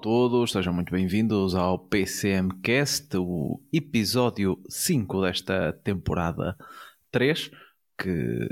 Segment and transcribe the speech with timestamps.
[0.00, 6.56] Todos, sejam muito bem-vindos ao PCMcast, o episódio 5 desta temporada
[7.10, 7.50] 3,
[7.98, 8.48] que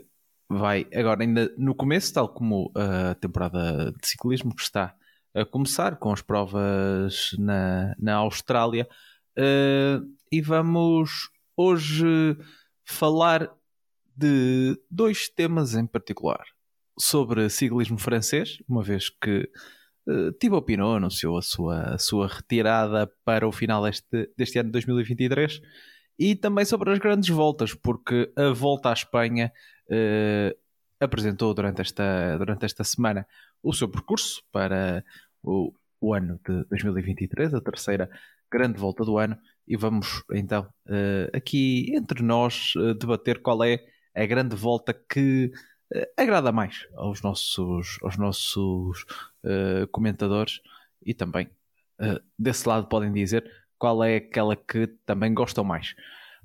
[0.47, 4.95] vai agora ainda no começo, tal como a temporada de ciclismo que está
[5.35, 8.87] a começar com as provas na, na Austrália.
[9.31, 12.37] Uh, e vamos hoje
[12.85, 13.51] falar
[14.15, 16.45] de dois temas em particular.
[16.99, 19.49] Sobre ciclismo francês, uma vez que
[20.09, 24.71] Uh, Thibaut Pinot anunciou a sua, a sua retirada para o final deste, deste ano
[24.71, 25.61] de 2023
[26.19, 29.53] e também sobre as grandes voltas, porque a volta à Espanha
[29.91, 30.59] uh,
[30.99, 33.27] apresentou durante esta, durante esta semana
[33.63, 35.05] o seu percurso para
[35.43, 38.09] o, o ano de 2023, a terceira
[38.51, 39.37] grande volta do ano,
[39.67, 45.53] e vamos então uh, aqui entre nós debater qual é a grande volta que
[46.17, 49.03] agrada mais aos nossos, aos nossos
[49.45, 50.61] uh, comentadores
[51.05, 51.47] e também
[52.01, 55.95] uh, desse lado podem dizer qual é aquela que também gostam mais.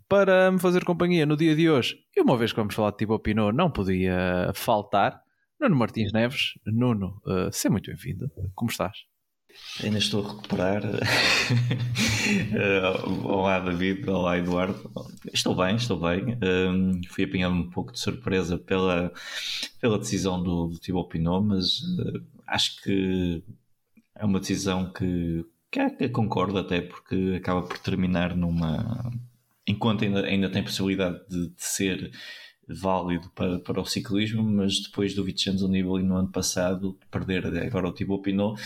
[0.07, 2.97] Para me fazer companhia no dia de hoje, e uma vez que vamos falar de
[2.97, 5.21] Thibaut Pinot, não podia faltar
[5.59, 6.53] Nuno Martins Neves.
[6.65, 8.29] Nuno, uh, seja muito bem-vindo.
[8.53, 9.12] Como estás?
[9.83, 10.83] Ainda estou a recuperar.
[13.23, 14.09] olá, David.
[14.09, 14.91] Olá, Eduardo.
[15.33, 16.37] Estou bem, estou bem.
[16.43, 19.11] Um, fui apanhado um pouco de surpresa pela,
[19.81, 23.43] pela decisão do, do Thibaut Pinot, mas uh, acho que
[24.15, 29.11] é uma decisão que, que, que concordo até porque acaba por terminar numa.
[29.65, 32.11] Enquanto ainda, ainda tem possibilidade de, de ser
[32.67, 37.87] válido para, para o ciclismo, mas depois do Vincenzo Nibali no ano passado, perder agora
[37.87, 38.59] o Thibaut Pinot,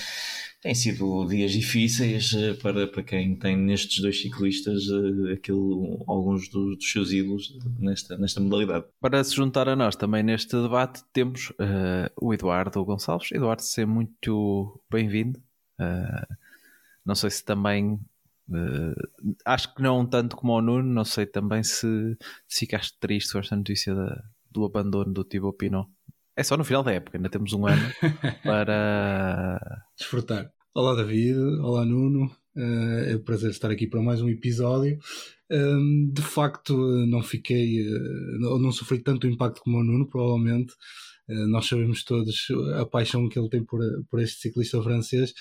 [0.62, 6.50] tem sido dias difíceis eh, para, para quem tem nestes dois ciclistas eh, aquilo, alguns
[6.50, 8.86] dos, dos seus ídolos nesta, nesta modalidade.
[9.00, 13.32] Para se juntar a nós também neste debate temos uh, o Eduardo Gonçalves.
[13.32, 15.40] Eduardo, seja muito bem-vindo.
[15.80, 16.36] Uh,
[17.06, 18.00] não sei se também
[18.50, 23.34] Uh, acho que não tanto como o Nuno, não sei também se, se ficaste triste
[23.34, 25.90] com esta notícia da, do abandono do Thibaut Pinot.
[26.36, 27.82] É só no final da época, ainda temos um ano
[28.44, 29.60] para
[29.98, 30.52] desfrutar.
[30.74, 32.26] Olá David, olá Nuno,
[32.56, 34.98] uh, é um prazer estar aqui para mais um episódio.
[35.50, 36.76] Um, de facto,
[37.08, 37.84] não fiquei,
[38.40, 40.74] não, não sofri tanto impacto como o Nuno, provavelmente.
[41.28, 42.48] Uh, nós sabemos todos
[42.80, 43.80] a paixão que ele tem por,
[44.10, 45.34] por este ciclista francês.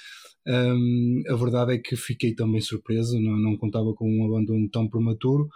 [0.46, 4.88] Um, a verdade é que fiquei também surpreso, não, não contava com um abandono tão
[4.88, 5.48] prematuro.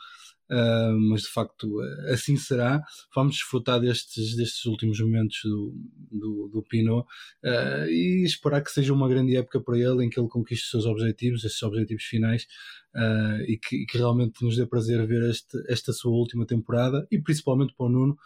[0.50, 1.80] Uh, mas de facto
[2.12, 2.82] assim será.
[3.14, 5.72] Vamos desfrutar destes, destes últimos momentos do,
[6.10, 7.06] do, do Pinot
[7.44, 10.70] uh, e esperar que seja uma grande época para ele em que ele conquiste os
[10.70, 12.48] seus objetivos, esses objetivos finais.
[12.92, 17.22] Uh, e, que, que, realmente nos dê prazer ver este, esta sua última temporada e
[17.22, 18.18] principalmente para o Nuno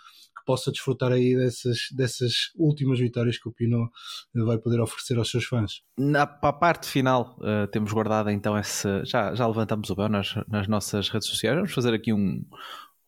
[0.44, 3.90] possa desfrutar aí dessas, dessas últimas vitórias que o Pinot
[4.34, 5.82] vai poder oferecer aos seus fãs.
[5.98, 8.88] Na, para a parte final, uh, temos guardado então esse.
[9.04, 11.56] Já, já levantamos o bel nas, nas nossas redes sociais.
[11.56, 12.44] Vamos fazer aqui um,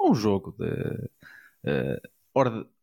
[0.01, 0.67] um jogo de.
[1.71, 2.17] Uh,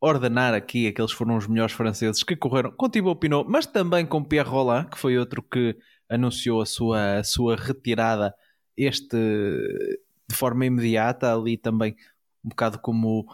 [0.02, 4.04] ordenar aqui aqueles que foram os melhores franceses que correram com Thibaut Pinot, mas também
[4.04, 5.78] com Pierre Roland, que foi outro que
[6.10, 8.34] anunciou a sua, a sua retirada
[8.76, 11.96] este de forma imediata, ali também
[12.44, 13.26] um bocado como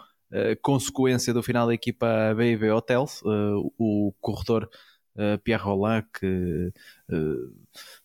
[0.62, 4.70] consequência do final da equipa BIB Hotels, uh, o corredor
[5.16, 6.72] uh, Pierre Roland, que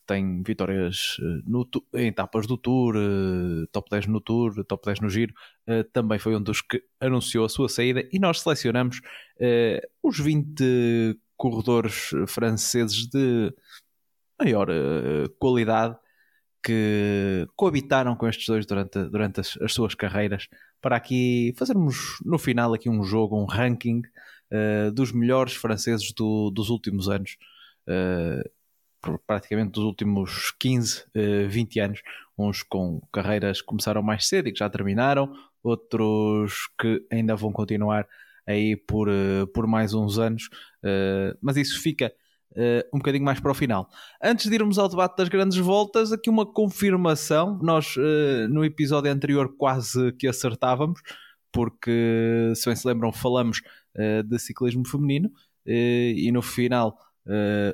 [0.06, 2.94] tem vitórias no, em etapas do Tour,
[3.72, 5.34] top 10 no Tour, top 10 no Giro,
[5.92, 9.00] também foi um dos que anunciou a sua saída e nós selecionamos
[10.02, 13.52] os 20 corredores franceses de
[14.38, 14.68] maior
[15.38, 15.96] qualidade
[16.64, 20.48] que coabitaram com estes dois durante, durante as, as, suas carreiras
[20.84, 24.02] para aqui fazermos no final aqui um jogo, um ranking
[24.52, 27.38] uh, dos melhores franceses do, dos últimos anos,
[27.88, 32.02] uh, praticamente dos últimos 15, uh, 20 anos,
[32.36, 37.50] uns com carreiras que começaram mais cedo e que já terminaram, outros que ainda vão
[37.50, 38.06] continuar
[38.46, 40.50] aí por, uh, por mais uns anos,
[41.40, 42.12] mas isso fica
[42.56, 43.88] Uh, um bocadinho mais para o final.
[44.22, 47.58] Antes de irmos ao debate das grandes voltas, aqui uma confirmação.
[47.60, 51.00] Nós, uh, no episódio anterior, quase que acertávamos,
[51.50, 53.60] porque, se bem se lembram, falamos
[53.96, 55.30] uh, de ciclismo feminino
[55.66, 56.98] e no final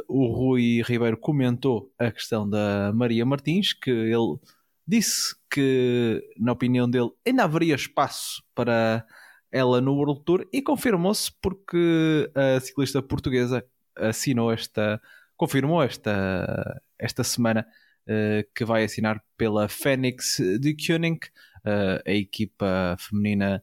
[0.06, 4.38] o Rui Ribeiro comentou a questão da Maria Martins, que ele
[4.86, 9.04] disse que, na opinião dele, ainda haveria espaço para
[9.52, 13.64] ela no World Tour e confirmou-se porque a ciclista portuguesa
[13.96, 15.00] assinou esta,
[15.36, 17.66] confirmou esta, esta semana
[18.06, 21.26] uh, que vai assinar pela Fênix de Koenig,
[21.64, 23.62] uh, a equipa feminina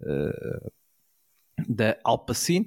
[0.00, 0.72] uh,
[1.68, 2.66] da Alpacin.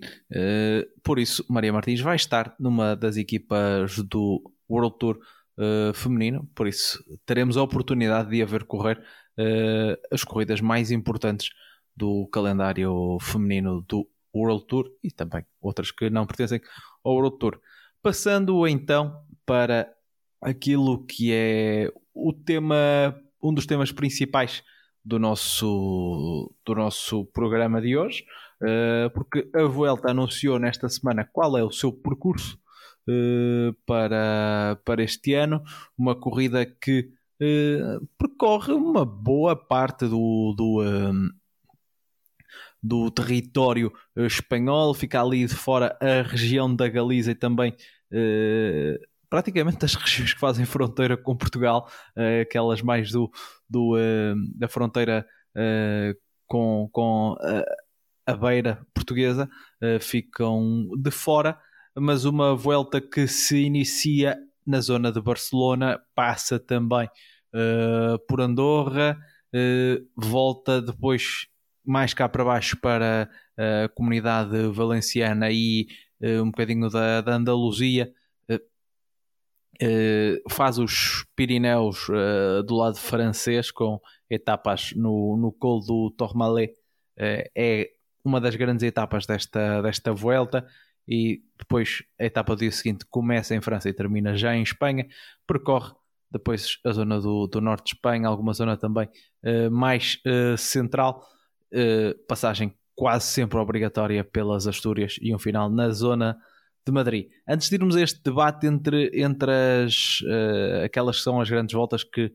[1.02, 5.20] por isso, Maria Martins vai estar numa das equipas do World Tour
[5.94, 9.02] feminino, por isso teremos a oportunidade de a ver correr
[10.12, 11.52] as corridas mais importantes
[11.96, 16.62] do calendário feminino do World Tour e também outras que não pertencem
[17.04, 17.60] ao Tour.
[18.02, 19.92] Passando então para
[20.42, 24.64] aquilo que é o tema, um dos temas principais
[25.04, 28.24] do nosso, do nosso programa de hoje,
[28.62, 32.58] uh, porque a Vuelta anunciou nesta semana qual é o seu percurso
[33.08, 35.64] uh, para, para este ano,
[35.98, 37.10] uma corrida que
[37.42, 40.82] uh, percorre uma boa parte do, do,
[42.82, 49.00] do território uh, espanhol, fica ali de fora a região da Galiza e também uh,
[49.30, 51.88] praticamente as regiões que fazem fronteira com Portugal,
[52.18, 53.30] uh, aquelas mais do,
[53.70, 53.96] do
[54.56, 55.26] da fronteira
[56.48, 57.36] com, com
[58.26, 59.50] a beira portuguesa,
[60.00, 61.60] ficam de fora,
[61.94, 67.10] mas uma volta que se inicia na zona de Barcelona, passa também
[68.30, 69.18] por Andorra,
[70.16, 71.51] volta depois
[71.86, 75.88] mais cá para baixo para a comunidade valenciana e
[76.22, 78.12] uh, um bocadinho da, da Andaluzia,
[78.50, 82.08] uh, uh, faz os Pirineus
[82.66, 84.00] do lado francês com
[84.30, 86.74] etapas no, no colo do Tourmalet,
[87.18, 87.92] é
[88.24, 90.66] uma das grandes etapas desta, desta volta
[91.08, 95.08] e depois a etapa do dia seguinte começa em França e termina já em Espanha,
[95.46, 95.94] percorre
[96.32, 99.10] depois a zona do, do norte de Espanha, alguma zona também
[99.70, 100.20] mais
[100.58, 101.28] central,
[101.74, 106.38] uh, passagem quase sempre obrigatória pelas Astúrias e um final na zona
[106.86, 107.30] de Madrid.
[107.48, 111.74] Antes de irmos a este debate entre, entre as, uh, aquelas que são as grandes
[111.74, 112.34] voltas que,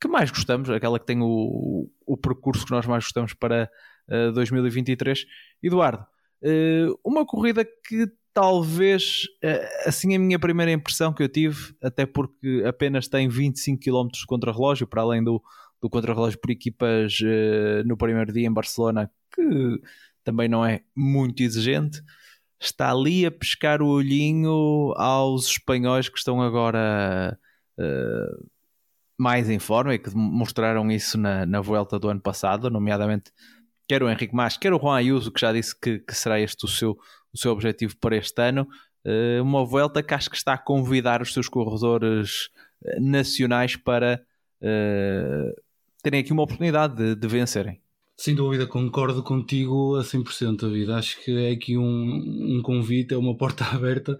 [0.00, 3.70] que mais gostamos, aquela que tem o, o percurso que nós mais gostamos para
[4.08, 5.24] uh, eh, 2023,
[5.62, 6.04] Eduardo,
[6.42, 9.24] uh, uma corrida que talvez,
[9.84, 14.50] assim a minha primeira impressão que eu tive, até porque apenas tem 25 km contra
[14.50, 15.42] relógio, para além do,
[15.82, 19.80] do contrarrelógio por equipas uh, no primeiro dia em Barcelona, que
[20.22, 22.00] também não é muito exigente,
[22.60, 27.36] está ali a pescar o olhinho aos espanhóis que estão agora
[27.76, 28.48] uh,
[29.18, 33.32] mais em forma e que mostraram isso na, na Vuelta do ano passado, nomeadamente
[33.88, 36.64] quer o Henrique Mas, quer o Juan Ayuso, que já disse que, que será este
[36.64, 36.96] o seu,
[37.32, 38.68] o seu objetivo para este ano.
[39.04, 42.48] Uh, uma Vuelta que acho que está a convidar os seus corredores
[43.00, 44.22] nacionais para
[44.62, 45.61] uh,
[46.02, 47.80] terem aqui uma oportunidade de, de vencerem.
[48.16, 50.92] Sem dúvida, concordo contigo a 100%, David.
[50.92, 54.18] Acho que é aqui um, um convite, é uma porta aberta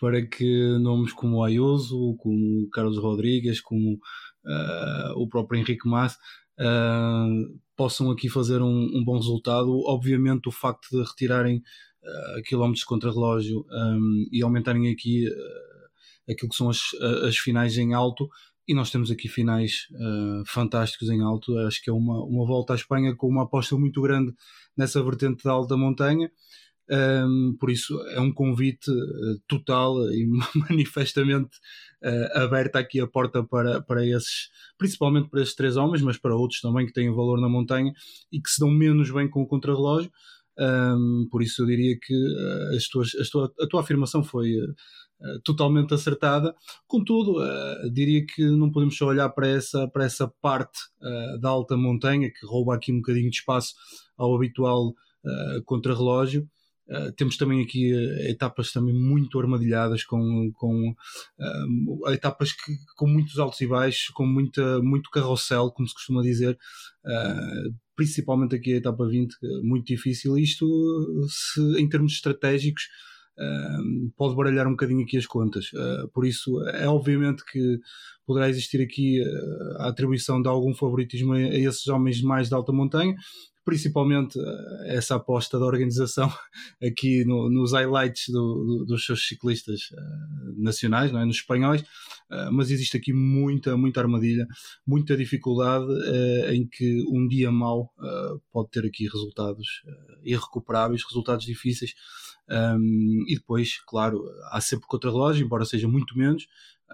[0.00, 6.14] para que nomes como Ayuso, como Carlos Rodrigues, como uh, o próprio Henrique Mas
[6.58, 9.70] uh, possam aqui fazer um, um, bom resultado.
[9.86, 15.26] Obviamente, o facto de retirarem uh, quilómetros contra relógio um, e aumentarem aqui
[16.28, 16.80] aquilo que são as,
[17.26, 18.28] as finais em alto
[18.70, 21.58] e nós temos aqui finais uh, fantásticos em alto.
[21.58, 24.32] Acho que é uma, uma volta à Espanha com uma aposta muito grande
[24.76, 26.30] nessa vertente da alta montanha.
[26.88, 30.24] Um, por isso é um convite uh, total e
[30.70, 31.50] manifestamente
[32.04, 36.36] uh, aberta aqui a porta para, para esses, principalmente para esses três homens, mas para
[36.36, 37.92] outros também que têm valor na montanha
[38.30, 40.12] e que se dão menos bem com o contrarrelógio.
[40.56, 42.14] Um, por isso eu diria que
[42.76, 44.74] as tuas, as tua, a tua afirmação foi eh,
[45.44, 46.54] totalmente acertada.
[46.86, 51.48] Contudo, uh, diria que não podemos só olhar para essa, para essa parte uh, da
[51.48, 53.74] alta montanha, que rouba aqui um bocadinho de espaço
[54.16, 54.94] ao habitual
[55.66, 56.48] contrarrelógio.
[56.88, 57.92] Uh, temos também aqui
[58.26, 60.94] etapas também muito armadilhadas com, com
[62.08, 66.58] etapas que, com muitos altos e baixos, com muita, muito carrossel, como se costuma dizer,
[67.94, 70.38] principalmente aqui a etapa 20, muito difícil.
[70.38, 70.66] Isto,
[71.28, 72.88] se, em termos estratégicos,
[74.16, 75.72] pode baralhar um bocadinho aqui as contas.
[75.72, 77.78] Uh, por isso, é obviamente que
[78.26, 82.72] poderá existir aqui uh, a atribuição de algum favoritismo a, esses homens mais de alta
[82.72, 83.14] montanha,
[83.64, 86.30] principalmente uh, essa aposta da organização
[86.82, 89.80] aqui no, nos highlights do, do, dos seus ciclistas
[90.58, 91.24] nacionais, não é?
[91.24, 91.82] nos espanhóis,
[92.52, 94.46] mas existe aqui muita, muita armadilha,
[94.86, 95.86] muita dificuldade
[96.52, 97.90] em que um dia mau
[98.52, 99.66] pode ter aqui resultados
[100.22, 101.92] irrecuperáveis, resultados difíceis.
[102.50, 106.46] Um, e depois, claro, há sempre contra-relógio, embora seja muito menos,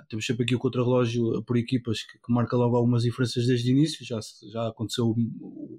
[0.08, 3.72] temos sempre aqui o contrarrelógio por equipas que, que, marca logo algumas diferenças desde o
[3.72, 4.20] início, já,
[4.52, 5.14] já aconteceu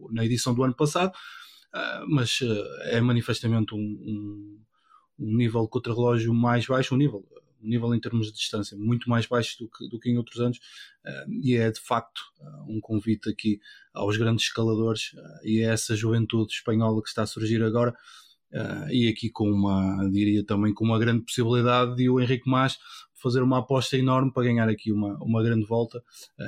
[0.09, 1.11] na edição do ano passado,
[2.07, 2.39] mas
[2.85, 4.59] é manifestamente um, um,
[5.19, 7.23] um nível de contrarrelógio mais baixo, um nível,
[7.61, 10.39] um nível em termos de distância muito mais baixo do que, do que em outros
[10.39, 10.57] anos.
[11.05, 13.59] Uh, e é de facto uh, um convite aqui
[13.93, 17.95] aos grandes escaladores uh, e a essa juventude espanhola que está a surgir agora
[18.89, 22.77] e aqui com uma, diria também com uma grande possibilidade de o Henrique Mas
[23.13, 26.01] fazer uma aposta enorme para ganhar aqui uma, uma grande volta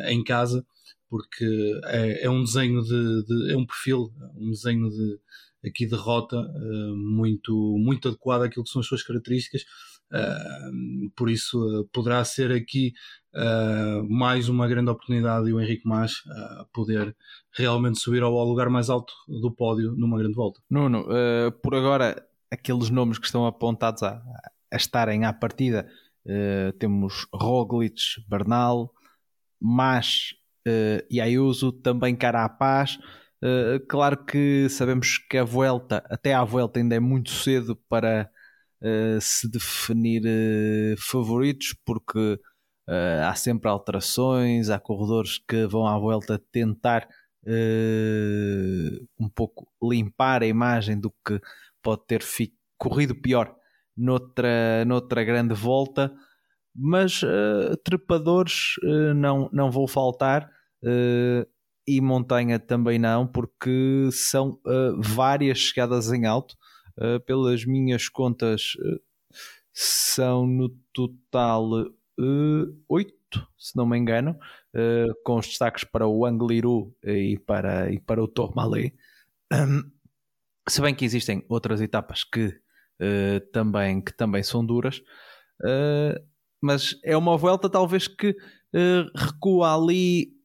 [0.07, 0.65] em casa
[1.09, 5.19] porque é, é um desenho de, de, é um perfil, um desenho de
[5.65, 6.37] aqui de rota
[6.95, 9.65] muito, muito adequado àquilo que são as suas características
[10.11, 12.93] Uh, por isso uh, poderá ser aqui
[13.35, 16.23] uh, mais uma grande oportunidade e o Henrique Mas
[16.73, 17.15] poder
[17.51, 20.61] realmente subir ao lugar mais alto do pódio numa grande volta.
[20.69, 21.05] Nuno,
[21.61, 24.21] por agora aqueles nomes que estão apontados a,
[24.71, 25.87] a estarem à partida
[26.77, 28.91] temos Roglic, Bernal,
[29.59, 30.35] Mas
[31.09, 32.99] e Ayuso, também Carapaz.
[33.41, 38.29] Uh, claro que sabemos que a volta, até à volta ainda é muito cedo para
[38.81, 42.39] uh, se definir uh, favoritos, porque
[42.87, 47.07] uh, há sempre alterações, há corredores que vão à volta tentar
[49.17, 51.41] um pouco limpar a imagem do que
[51.81, 52.21] pode ter
[52.77, 53.55] corrido pior
[53.97, 56.13] noutra, noutra grande volta,
[56.75, 57.21] mas
[57.83, 58.75] trepadores
[59.15, 60.51] não, não vão faltar
[61.87, 64.59] e montanha também não, porque são
[64.99, 66.55] várias chegadas em alto
[67.01, 68.99] Uh, pelas minhas contas, uh,
[69.71, 74.37] são no total uh, oito, se não me engano,
[75.23, 78.93] com os destaques para o Angliru e para, e para o Tourmalet.
[79.53, 79.89] Um,
[80.67, 82.59] se bem que existem outras etapas que,
[83.51, 85.01] também, que também são duras,
[86.61, 88.35] mas é uma volta talvez que
[89.15, 90.38] recua ali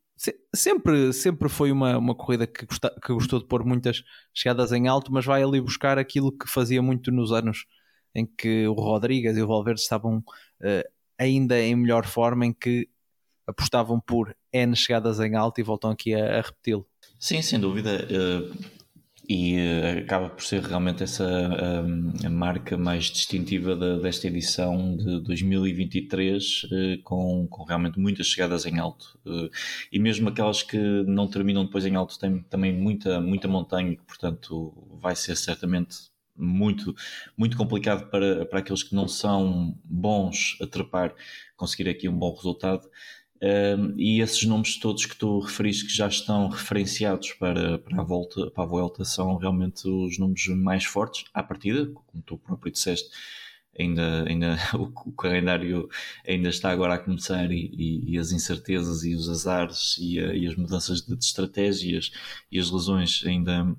[0.54, 4.02] sempre, sempre foi uma, uma corrida que, gosta, que gostou de pôr muitas
[4.32, 7.66] chegadas em alto, mas vai ali buscar aquilo que fazia muito nos anos
[8.14, 10.88] em que o Rodrigues e o Valverde estavam uh,
[11.18, 12.88] ainda em melhor forma, em que
[13.46, 16.86] apostavam por N chegadas em alto e voltam aqui a, a repeti-lo.
[17.18, 18.06] Sim, sem dúvida.
[18.10, 18.73] Uh
[19.28, 24.96] e uh, acaba por ser realmente essa um, a marca mais distintiva de, desta edição
[24.96, 29.18] de 2023 uh, eh, com, com realmente muitas chegadas em alto.
[29.24, 29.48] Uh,
[29.90, 33.96] e mesmo aquelas que não terminam depois em alto têm também muita, muita montanha e
[33.96, 35.96] portanto vai ser certamente
[36.36, 36.94] muito,
[37.36, 41.14] muito complicado para, para aqueles que não são bons a trepar
[41.56, 42.88] conseguir aqui um bom resultado
[43.96, 48.50] e esses nomes todos que tu referiste que já estão referenciados para, para, a volta,
[48.50, 53.10] para a volta são realmente os nomes mais fortes à partida, como tu próprio disseste,
[53.78, 55.88] ainda, ainda o, o calendário
[56.26, 60.34] ainda está agora a começar e, e, e as incertezas e os azares e, a,
[60.34, 62.12] e as mudanças de, de, estratégias
[62.50, 63.74] e as lesões ainda,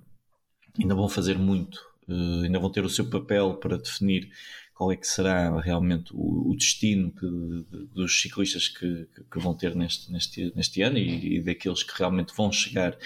[0.79, 4.29] ainda vão fazer muito, uh, ainda vão ter o seu papel para definir
[4.75, 9.55] qual é que será realmente o, o destino que, de, dos ciclistas que, que, vão
[9.55, 12.97] ter neste, neste, neste ano e, e, daqueles que realmente vão chegar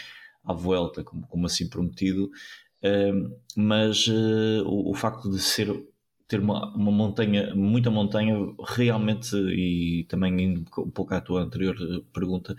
[0.44, 2.32] à volta, como, como assim prometido.
[2.84, 5.68] Uh, mas uh, o, o, facto de ser
[6.28, 8.36] ter uma, uma montanha, muita montanha,
[8.68, 11.76] realmente, e também indo um pouco à tua anterior
[12.12, 12.56] pergunta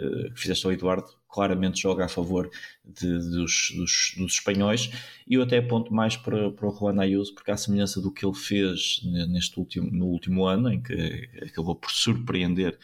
[0.00, 2.48] uh, que fizeste ao Eduardo, claramente joga a favor
[2.84, 4.88] de, dos, dos, dos, espanhóis.
[5.26, 8.24] E eu até aponto mais para, para o Juan Ayuso, porque à semelhança do que
[8.24, 12.78] ele fez neste último, no último ano, em que acabou por surpreender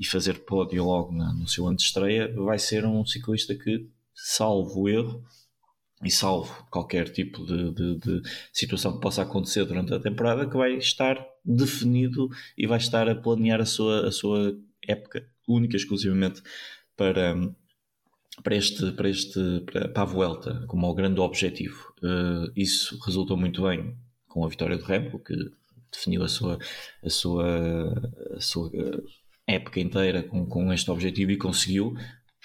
[0.00, 3.86] e fazer pódio logo na, no seu ano de estreia, vai ser um ciclista que,
[4.14, 5.22] salvo erro,
[6.02, 8.22] e salvo qualquer tipo de, de, de,
[8.52, 13.14] situação que possa acontecer durante a temporada, que vai estar definido e vai estar a
[13.14, 16.42] planear a sua, a sua época única exclusivamente
[16.96, 17.34] para,
[18.42, 21.92] para, este, para, este, para, a Vuelta como o grande objetivo.
[22.02, 23.96] Uh, isso resultou muito bem
[24.28, 25.34] com a vitória do Remco, que
[25.92, 26.58] definiu a sua,
[27.02, 27.46] a sua,
[28.36, 28.70] a sua
[29.46, 31.96] época inteira com, com este objetivo e conseguiu.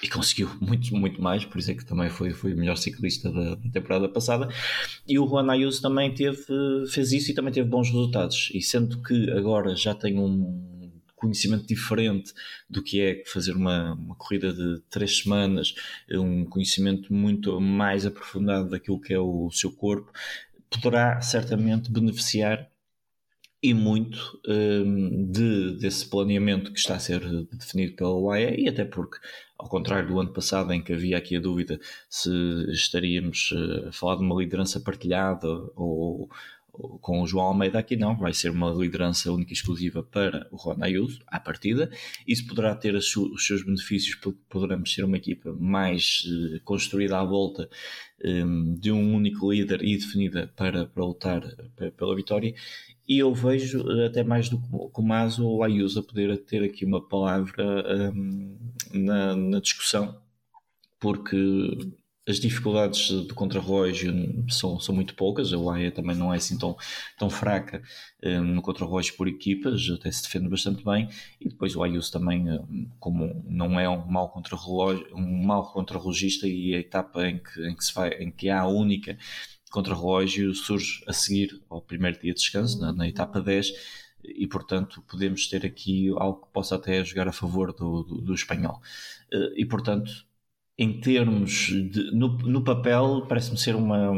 [0.01, 3.31] E conseguiu muito, muito mais, por isso é que também foi, foi o melhor ciclista
[3.31, 4.47] da, da temporada passada.
[5.07, 6.45] E o Juan Ayuso também teve,
[6.89, 8.49] fez isso e também teve bons resultados.
[8.53, 10.78] E sendo que agora já tem um,
[11.19, 12.33] conhecimento diferente
[12.69, 15.75] do que é fazer uma, uma corrida de três semanas,
[16.11, 20.11] um conhecimento muito mais aprofundado daquilo que é o seu corpo,
[20.69, 22.69] poderá certamente beneficiar
[23.61, 27.19] e muito um, de, desse planeamento que está a ser
[27.51, 29.17] definido pela UAE e até porque,
[29.57, 31.77] ao contrário do ano passado em que havia aqui a dúvida
[32.09, 32.29] se
[32.71, 36.29] estaríamos uh, a falar de uma liderança partilhada ou,
[37.01, 40.57] com o João Almeida aqui não, vai ser uma liderança única e exclusiva para o
[40.57, 41.89] Juan Ayuso, à partida.
[42.27, 47.23] Isso poderá ter os seus benefícios, porque poderemos ser uma equipa mais uh, construída à
[47.23, 47.69] volta
[48.23, 51.41] um, de um único líder e definida para, para lutar
[51.97, 52.53] pela vitória.
[53.07, 56.85] E eu vejo, até mais do que o Mazo ou Ayuso, a poder ter aqui
[56.85, 58.57] uma palavra um,
[58.93, 60.21] na, na discussão,
[60.99, 61.35] porque
[62.29, 64.13] as dificuldades do contrarrelógio
[64.49, 66.77] são, são muito poucas, a UAE também não é assim tão,
[67.17, 67.81] tão fraca
[68.23, 71.09] um, no contrarrelógio por equipas, até se defende bastante bem,
[71.41, 76.47] e depois o Ayuso também, um, como não é um mau contrarrelógio, um mau contrarrelogista
[76.47, 79.17] e a etapa em que, em que, se vai, em que há a única
[79.71, 83.71] contrarrelógio surge a seguir ao primeiro dia de descanso, na, na etapa 10,
[84.23, 88.33] e portanto podemos ter aqui algo que possa até jogar a favor do, do, do
[88.35, 88.81] espanhol.
[89.33, 90.28] Uh, e portanto
[90.79, 92.09] em termos de.
[92.15, 94.11] No, no papel, parece-me ser uma,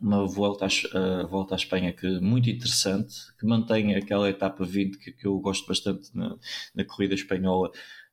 [0.00, 5.12] uma volta, à, volta à Espanha que muito interessante, que mantém aquela etapa 20 que,
[5.12, 6.36] que eu gosto bastante na,
[6.74, 7.70] na corrida espanhola,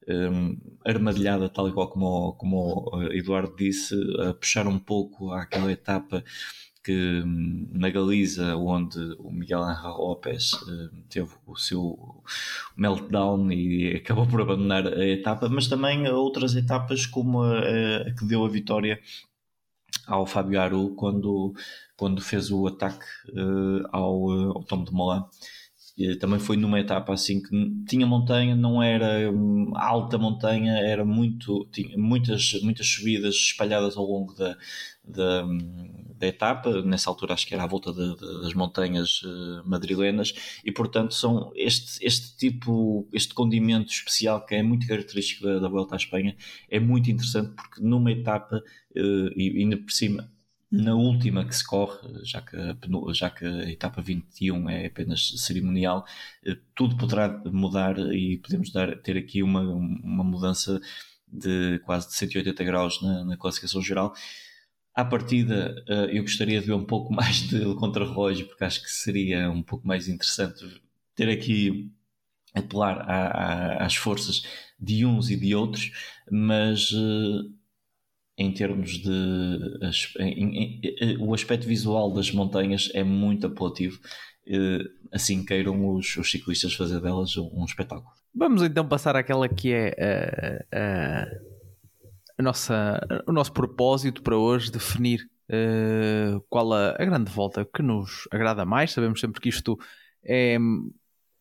[0.07, 0.55] um,
[0.85, 6.23] armadilhada, tal e qual como, como o Eduardo disse, a puxar um pouco àquela etapa
[6.83, 7.23] que
[7.71, 12.23] na Galiza, onde o Miguel Angel Lopes uh, teve o seu
[12.75, 18.25] meltdown e acabou por abandonar a etapa, mas também outras etapas como a, a que
[18.25, 18.99] deu a vitória
[20.07, 21.53] ao Fábio Aru quando,
[21.95, 25.25] quando fez o ataque uh, ao, ao Tom de Molan.
[26.19, 27.49] Também foi numa etapa assim que
[27.87, 29.31] tinha montanha, não era
[29.75, 34.57] alta montanha, era muito, tinha muitas, muitas subidas espalhadas ao longo da,
[35.03, 35.43] da,
[36.17, 40.33] da etapa, nessa altura acho que era à volta de, de, das montanhas uh, madrilenas,
[40.63, 45.67] e portanto são este, este tipo, este condimento especial que é muito característico da, da
[45.67, 46.35] Volta à Espanha,
[46.69, 50.31] é muito interessante porque numa etapa, uh, e ainda por cima,
[50.71, 55.33] na última que se corre, já que, a, já que a etapa 21 é apenas
[55.37, 56.05] cerimonial,
[56.47, 60.79] uh, tudo poderá mudar e podemos dar, ter aqui uma, uma mudança
[61.27, 64.13] de quase de 180 graus na, na classificação geral.
[64.93, 68.91] À partida, eh, eu gostaria de ver um pouco mais de contrarrelógio, porque acho que
[68.91, 70.65] seria um pouco mais interessante
[71.15, 71.91] ter aqui
[72.53, 74.43] apelar a, a, às forças
[74.79, 75.91] de uns e de outros,
[76.29, 77.49] mas eh,
[78.41, 79.79] em termos de.
[80.19, 83.99] Em, em, em, o aspecto visual das montanhas é muito apelativo.
[84.47, 88.09] Eh, assim queiram os, os ciclistas fazer delas um, um, espetáculo.
[88.33, 90.65] Vamos então passar àquela que é
[92.37, 97.83] a nossa, o nosso propósito para hoje, definir uh, qual a, a, grande volta que
[97.83, 98.91] nos agrada mais.
[98.91, 99.77] Sabemos sempre que isto
[100.23, 100.57] é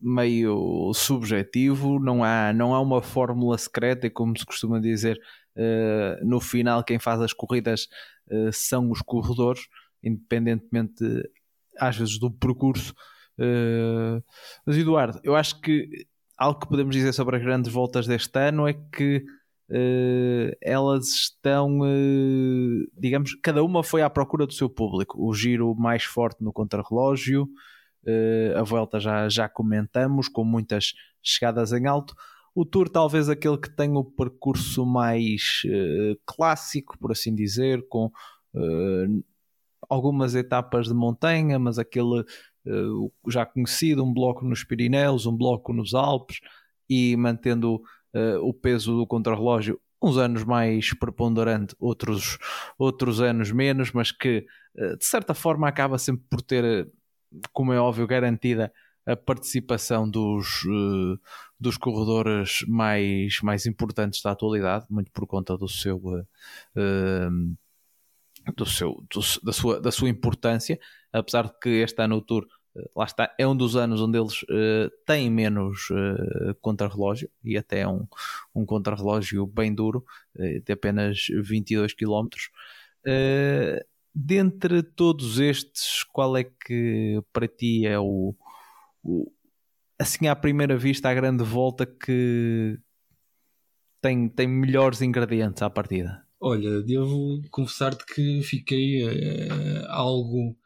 [0.01, 5.21] meio subjetivo, não há, não há uma fórmula secreta, e como se costuma dizer,
[5.57, 7.89] uh, no final quem faz as corridas
[8.31, 9.63] uh, são os corredores,
[10.03, 11.05] independentemente
[11.79, 12.95] às vezes do percurso.
[14.67, 18.69] mas Eduardo, eu acho que algo que podemos dizer sobre as grandes voltas deste ano
[18.69, 19.25] é que
[19.71, 25.17] Uh, elas estão, uh, digamos, cada uma foi à procura do seu público.
[25.25, 31.73] O giro mais forte no contrarrelógio, uh, a volta já, já comentamos, com muitas chegadas
[31.73, 32.17] em alto.
[32.61, 35.62] O Tour, talvez aquele que tem o percurso mais
[36.27, 38.11] clássico, por assim dizer, com
[39.88, 42.23] algumas etapas de montanha, mas aquele
[43.29, 46.40] já conhecido, um bloco nos Pirineus, um bloco nos Alpes,
[46.87, 47.77] e mantendo
[48.14, 52.37] uh, o peso do contrarrelógio uns anos mais preponderante, outros,
[52.79, 54.44] outros anos menos, mas que
[54.77, 56.90] uh, de certa forma acaba sempre por ter,
[57.53, 58.70] como é óbvio, garantida
[59.11, 61.18] a participação dos, uh,
[61.59, 67.57] dos corredores mais, mais importantes da atualidade, muito por conta do seu, uh,
[68.57, 70.79] do seu do, da, sua, da sua importância,
[71.12, 72.46] apesar de que este ano o Tour
[72.94, 74.44] lá está, é um dos anos onde eles
[75.05, 75.88] têm menos
[76.61, 78.07] contrarrelógio e até um,
[78.55, 80.05] um contrarrelógio bem duro,
[80.64, 82.29] de apenas 22 km.
[84.14, 88.37] Dentre todos estes, qual é que para ti é o,
[89.99, 92.79] assim à primeira vista a grande volta que
[94.01, 96.25] tem, tem melhores ingredientes à partida?
[96.41, 99.03] Olha, devo confessar-te que fiquei
[99.89, 100.57] algo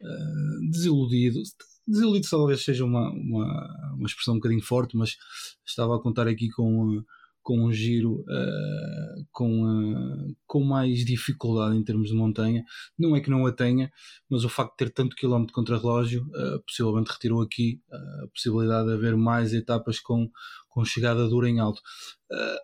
[0.00, 1.40] uh, desiludido.
[1.86, 5.16] Desiludido talvez seja uma, uma, uma expressão um bocadinho forte, mas
[5.64, 7.02] estava a contar aqui com,
[7.50, 12.64] com um giro uh, com, uh, com mais dificuldade em termos de montanha.
[12.96, 13.90] Não é que não a tenha,
[14.28, 18.86] mas o facto de ter tanto quilómetro contra relógio uh, possivelmente retirou aqui a possibilidade
[18.86, 20.30] de haver mais etapas com,
[20.68, 21.82] com chegada dura em alto.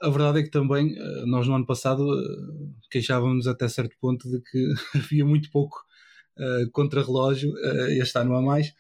[0.01, 0.95] a verdade é que também
[1.27, 2.07] nós no ano passado
[2.89, 5.79] queixávamos até certo ponto de que havia muito pouco
[6.39, 7.53] uh, contra relógio,
[8.01, 8.73] este ano há mais.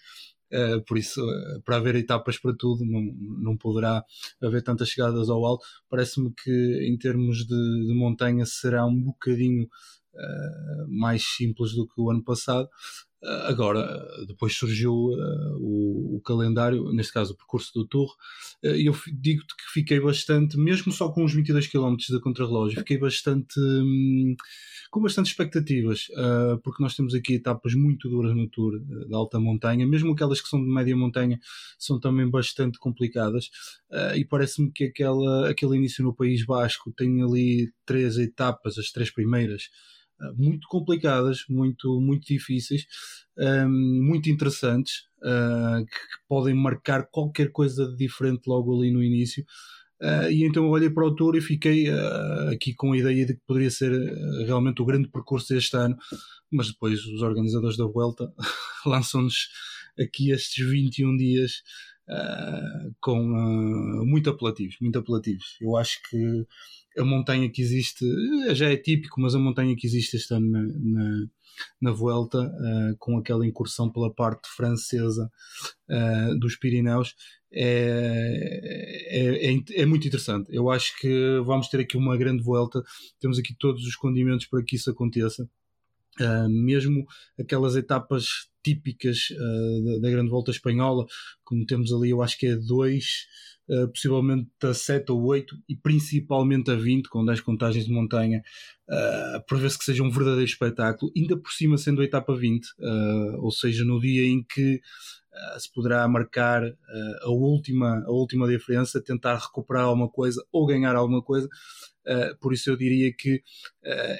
[0.52, 3.02] Uh, por isso, uh, para haver etapas para tudo, não,
[3.42, 4.04] não poderá
[4.40, 5.64] haver tantas chegadas ao alto.
[5.88, 12.00] Parece-me que, em termos de, de, montanha, será um bocadinho uh, mais simples do que
[12.00, 12.68] o ano passado.
[13.22, 18.08] Agora, depois surgiu uh, o, o, calendário, neste caso o percurso do Tour,
[18.62, 22.98] uh, eu digo-te que fiquei bastante, mesmo só com os 22 km da contrarrelógio, fiquei
[22.98, 24.36] bastante um,
[24.90, 29.40] com bastante expectativas, uh, porque nós temos aqui etapas muito duras no Tour da alta
[29.40, 31.40] montanha, mesmo aquelas que são de média montanha
[31.78, 33.48] são também bastante complicadas,
[34.14, 39.10] e parece-me que aquela, aquele início no País Basco tem ali três etapas, as três
[39.10, 39.70] primeiras
[40.36, 42.86] muito complicadas, muito, muito difíceis,
[43.68, 45.98] muito interessantes, uh, que
[46.28, 49.44] podem marcar qualquer coisa de diferente logo ali no início.
[50.00, 53.24] Uh, e então eu olhei para o Tour e fiquei uh, aqui com a ideia
[53.24, 53.92] de que poderia ser
[54.44, 55.96] realmente o grande percurso deste ano,
[56.50, 58.32] mas depois os organizadores da Vuelta
[58.84, 59.48] lançam-nos
[59.98, 61.62] aqui estes 21 dias
[63.00, 63.20] com
[64.06, 65.56] muito apelativos, muito apelativos.
[65.60, 66.46] Eu acho que
[66.98, 68.04] a montanha que existe,
[68.48, 71.26] eh, já é típico, mas a montanha que existe este ano na, na,
[71.80, 75.30] na Vuelta, uh, com aquela incursão pela parte francesa
[75.88, 77.14] uh, dos Pirineus,
[77.52, 80.48] é, é, é, é, muito interessante.
[80.50, 82.82] Eu acho que vamos ter aqui uma grande Vuelta,
[83.20, 85.48] temos aqui todos os condimentos para que isso aconteça.
[86.18, 87.06] Uh, mesmo
[87.38, 89.28] aquelas etapas típicas
[89.84, 91.04] da, da, grande volta espanhola,
[91.44, 93.26] como temos ali, eu acho que é dois,
[93.68, 98.42] uh, possivelmente a 7 ou 8 e principalmente a 20, com 10 contagens de montanha,
[98.88, 102.34] uh, para ver se que seja um verdadeiro espetáculo, ainda por cima sendo a etapa
[102.34, 104.80] 20, uh, eh, ou seja, no dia em que
[105.58, 106.62] se poderá marcar
[107.22, 111.46] a, última, a última diferença, tentar recuperar alguma coisa ou ganhar alguma coisa.
[112.40, 113.42] por isso eu diria que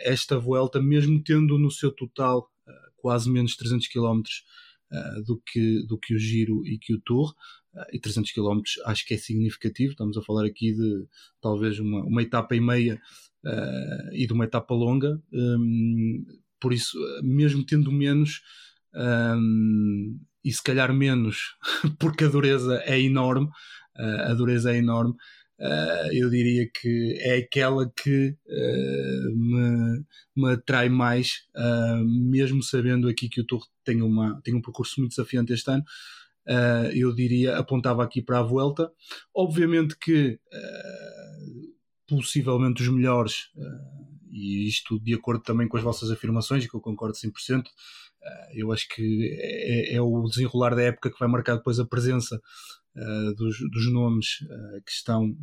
[0.05, 2.47] esta volta, mesmo tendo no seu total
[2.99, 4.21] quase menos 300 km
[5.25, 7.35] do, que, do que o Giro e que o Tour,
[7.93, 9.93] e 300 km acho que é significativo.
[9.93, 11.07] Estamos a falar aqui de
[11.41, 13.01] talvez uma, uma etapa e meia
[13.45, 15.21] uh, e de uma etapa longa.
[15.33, 16.25] Um,
[16.61, 18.41] por isso, mesmo tendo menos,
[18.95, 21.57] um, e se calhar menos,
[21.99, 23.47] porque a dureza é enorme,
[23.99, 25.15] uh, a dureza é enorme.
[25.59, 30.05] Uh, eu diria que é aquela que uh, me,
[30.37, 35.01] me atrai mais, uh, mesmo sabendo aqui que o Tour tem, uma, tem um percurso
[35.01, 35.83] muito desafiante este ano,
[36.47, 38.91] uh, eu diria, apontava aqui para a Vuelta.
[39.35, 41.75] Obviamente que uh,
[42.07, 46.81] possivelmente os melhores, uh, e isto de acordo também com as vossas afirmações, que eu
[46.81, 47.65] concordo 100%,
[48.55, 52.41] eu acho que é, é, o desenrolar da época que vai marcar depois a presença
[53.37, 54.39] dos, dos, nomes
[54.85, 55.37] que estão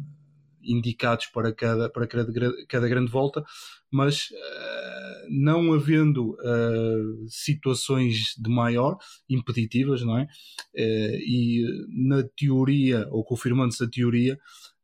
[0.64, 2.32] indicados para cada, para cada,
[2.68, 3.44] cada grande volta,
[3.92, 8.98] mas uh, não havendo uh, situações de maior,
[9.30, 10.24] impeditivas, não é?
[10.24, 14.40] Uh, e na teoria, ou confirmando-se a teoria,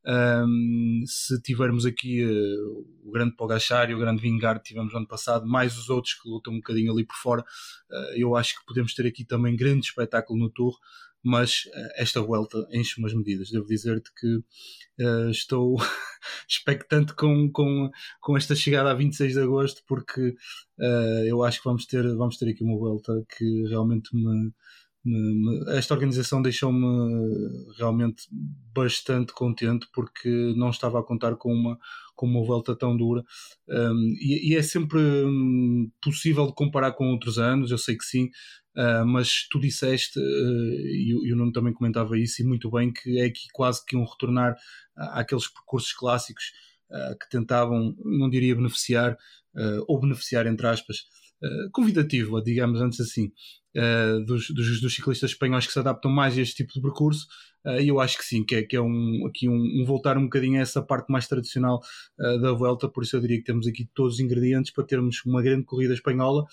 [0.06, 2.26] um, se tivermos aqui
[3.04, 6.14] o grande Pogachar e o grande Vingard que tivemos no ano passado, mais os outros
[6.14, 7.44] que lutam um bocadinho ali por fora,
[8.16, 10.80] eu acho que podemos ter aqui também grande espetáculo no Tour
[11.24, 13.52] mas uh, esta volta enche umas medidas.
[13.52, 14.36] Devo dizer-te que
[15.04, 15.78] uh, estou
[16.48, 17.90] expectante com, com,
[18.22, 20.36] com esta chegada a 26 de agosto, porque
[20.80, 24.46] uh, eu acho que vamos ter, vamos ter aqui uma volta que realmente me, me,
[24.46, 24.54] me
[25.70, 26.84] esta organização deixou-me
[27.78, 28.24] realmente
[28.74, 31.80] bastante contente porque não estava a contar com uma
[32.16, 33.24] com uma volta tão dura.
[33.66, 38.04] Um, e, e, é sempre um, possível de comparar com outros anos, eu sei que
[38.04, 38.30] sim,
[38.78, 42.94] Uh, mas tu disseste, uh, e, e o Nuno também comentava isso, e muito bem,
[42.94, 44.56] que é aqui quase que um retornar
[44.96, 46.54] àqueles percursos clássicos
[46.90, 49.18] uh, que tentavam, não diria beneficiar,
[49.88, 51.00] ou beneficiar entre aspas,
[51.72, 53.32] convidativo, digamos antes assim,
[54.26, 57.28] dos, dos, dos, ciclistas espanhóis que se adaptam mais a este tipo de percurso,
[57.80, 60.24] e eu acho que sim, que é, que é um, aqui um, um voltar um
[60.24, 61.80] bocadinho a essa parte mais tradicional
[62.18, 65.42] da Vuelta, por isso eu diria que temos aqui todos os ingredientes para termos uma
[65.42, 66.46] grande corrida espanhola,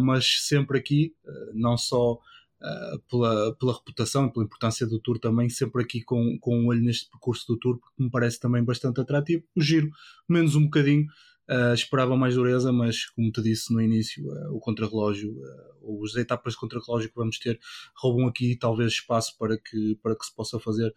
[0.00, 1.14] mas sempre aqui,
[1.54, 2.18] não só
[2.60, 6.66] Uh, pela, pela reputação e pela importância do Tour também, sempre aqui com, com um
[6.66, 9.44] olho neste percurso do Tour, porque me parece também bastante atrativo.
[9.54, 9.88] O giro,
[10.28, 11.06] menos um bocadinho,
[11.50, 15.34] uh, esperava mais dureza, mas como te disse no início, uh, o contrarrelógio,
[15.82, 17.58] ou as etapas de contrarrelógio que vamos ter,
[17.96, 20.92] roubam aqui talvez espaço para que, para que se possa fazer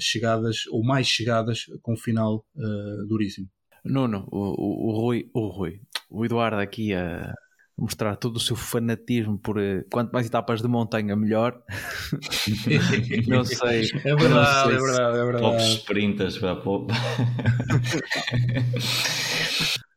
[0.00, 2.46] chegadas, ou mais chegadas, com um final
[3.06, 3.48] duríssimo.
[3.84, 7.34] Nuno, o, o, o, Rui, o Rui, o Eduardo aqui a
[7.76, 11.62] mostrar todo o seu fanatismo por uh, quanto mais etapas de montanha melhor.
[13.28, 13.90] não sei.
[14.04, 15.42] É verdade, sei é verdade, é verdade.
[15.42, 16.90] Poucos sprintas para pouco.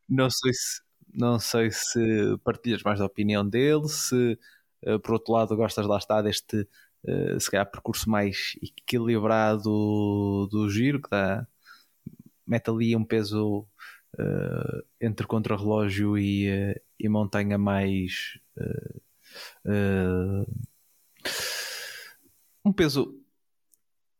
[0.09, 0.81] não sei se
[1.13, 4.37] não sei se partilhas mais da opinião dele, se
[4.85, 6.67] uh, por outro lado gostas lá está deste
[7.07, 11.47] uh, se calhar percurso mais equilibrado do, do giro que dá,
[12.45, 13.65] mete ali um peso
[14.17, 18.39] uh, entre contrarrelógio e, e montanha mais
[22.65, 23.19] um peso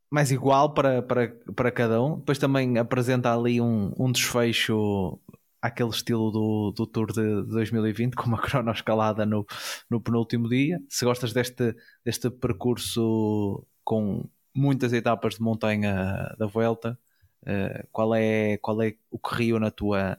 [0.10, 2.18] mais igual para, para, para cada um.
[2.18, 5.20] Depois também apresenta ali um, um desfecho
[5.62, 9.46] àquele estilo do, do Tour de 2020, com uma cronoescalada no,
[9.90, 10.80] no penúltimo dia.
[10.90, 16.98] Se gostas deste, deste percurso com muitas etapas de montanha da volta,
[17.44, 20.18] uh, qual, é, qual é o que rio na tua,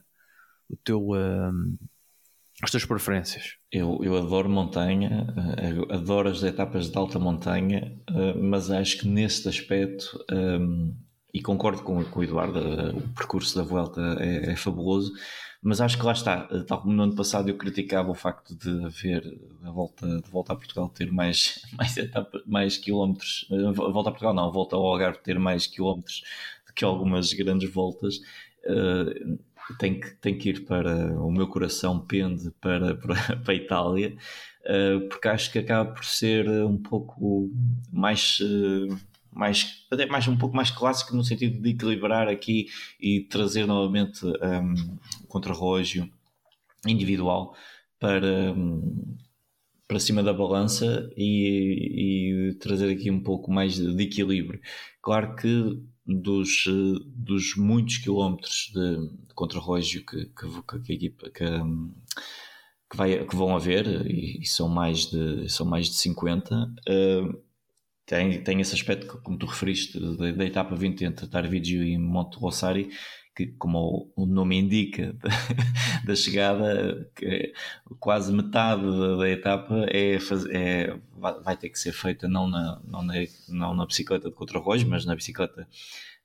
[0.69, 1.79] o teu, uh,
[2.63, 3.55] as tuas preferências?
[3.73, 9.09] Eu, eu adoro montanha, eh, adoro as etapas de alta montanha, eh, mas acho que
[9.09, 12.59] nesse aspecto, um, eh, e concordo com, com o Eduardo,
[12.99, 15.13] o percurso da volta é, é, fabuloso,
[15.63, 18.85] mas acho que lá está, tal como no ano passado eu criticava o facto de
[18.85, 19.23] haver
[19.63, 24.13] a volta, de volta a Portugal ter mais, mais, etapas, mais quilómetros, a volta a
[24.13, 26.23] Portugal não, a volta ao Algarve ter mais quilómetros
[26.75, 28.17] que algumas grandes voltas.
[28.65, 29.39] Uh,
[29.79, 30.95] tem que, tem que ir para.
[31.21, 34.17] O meu coração pende para, para, para a Itália,
[34.63, 37.51] uh, porque acho que acaba por ser um pouco
[37.93, 38.41] mais.
[38.41, 38.99] Uh,
[39.33, 42.67] mais, até mais um pouco mais clássico no sentido de equilibrar aqui
[43.01, 46.11] e trazer novamente um, o contrarrelógio
[46.85, 47.55] individual
[47.99, 49.17] para, um,
[49.87, 54.61] para cima da balança e, e, trazer aqui um pouco mais de, de equilíbrio.
[55.01, 55.81] Claro que
[56.19, 58.97] dos, eh, dos muitos quilómetros de,
[59.29, 61.45] de contrarrelógio que, que, que, a equipa que,
[62.91, 66.69] que, vai, que vão haver, e, e, são, mais de, são mais de 50, uh,
[66.89, 67.35] eh,
[68.07, 72.39] tem, tem esse aspecto, como tu referiste, da, da etapa 20 entre Tarvigio e Monte
[72.39, 72.91] Rossari,
[73.35, 75.17] que, como o nome indica,
[76.05, 77.53] da chegada, que
[77.99, 78.83] quase metade
[79.19, 80.19] da, etapa é,
[80.53, 83.15] é, vai ter que ser feita não na, não na,
[83.49, 85.67] não na bicicleta de contrarrelógio, mas na bicicleta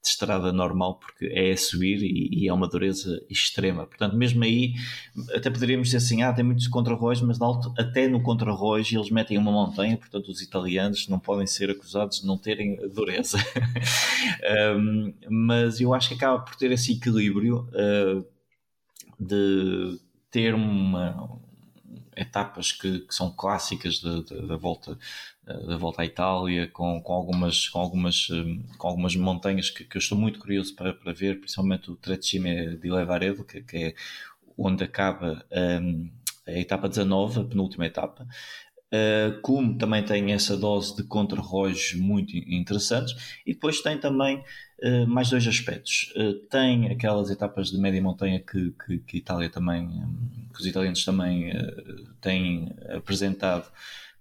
[0.05, 3.87] de estrada normal, porque é a subir e, e, é uma dureza extrema.
[3.87, 4.75] Portanto, mesmo aí,
[5.33, 9.37] até poderíamos dizer assim: ah, tem muitos contrarrelógios, mas alto, até no contrarrelógio eles metem
[9.39, 13.39] uma montanha, portanto, os italianos não podem ser acusados de não terem dureza.
[14.77, 18.23] um, mas eu acho que acaba por ter esse equilíbrio uh,
[19.19, 21.39] de ter uma,
[22.15, 24.97] etapas que, que são clássicas da volta
[25.45, 29.97] da volta à Itália com, com algumas com algumas hum, com algumas montanhas que, que
[29.97, 33.95] eu estou muito curioso para, para ver principalmente o Trecime di Levaredo que, que é
[34.57, 35.45] onde acaba
[35.81, 36.09] um,
[36.47, 38.27] a etapa 19 a penúltima etapa.
[38.93, 43.39] Uh, como também tem essa dose de contra-relógio muito interessantes.
[43.45, 44.43] E depois tem também
[44.83, 46.13] uh, mais dois aspectos.
[46.15, 50.65] Uh, tem aquelas etapas de média montanha que, que, que Itália também um, que os
[50.65, 51.51] italianos também
[52.21, 53.69] têm apresentado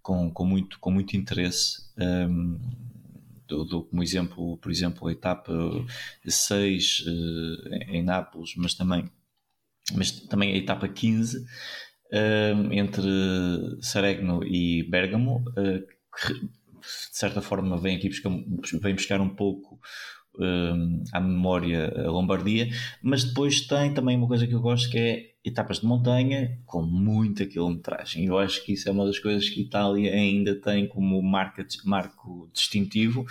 [0.04, 1.82] com, com, muito, com muito interesse.
[1.98, 2.60] Um,
[3.48, 5.52] dou, como exemplo, por exemplo, a etapa
[6.24, 9.10] 6 uh, eh, em Nápoles, mas também,
[9.94, 13.08] mas também a etapa 15 uh, entre
[13.80, 15.80] Saregno e Bergamo, uh,
[16.20, 16.48] que de
[17.16, 18.30] certa forma vem aqui buscar,
[18.82, 19.80] vem buscar um pouco
[21.12, 22.68] à memória a Lombardia,
[23.02, 26.82] mas depois tem também uma coisa que eu gosto que é etapas de montanha com
[26.82, 28.24] muita quilometragem.
[28.24, 32.50] Eu acho que isso é uma das coisas que Itália ainda tem como marca, marco
[32.52, 33.26] distintivo.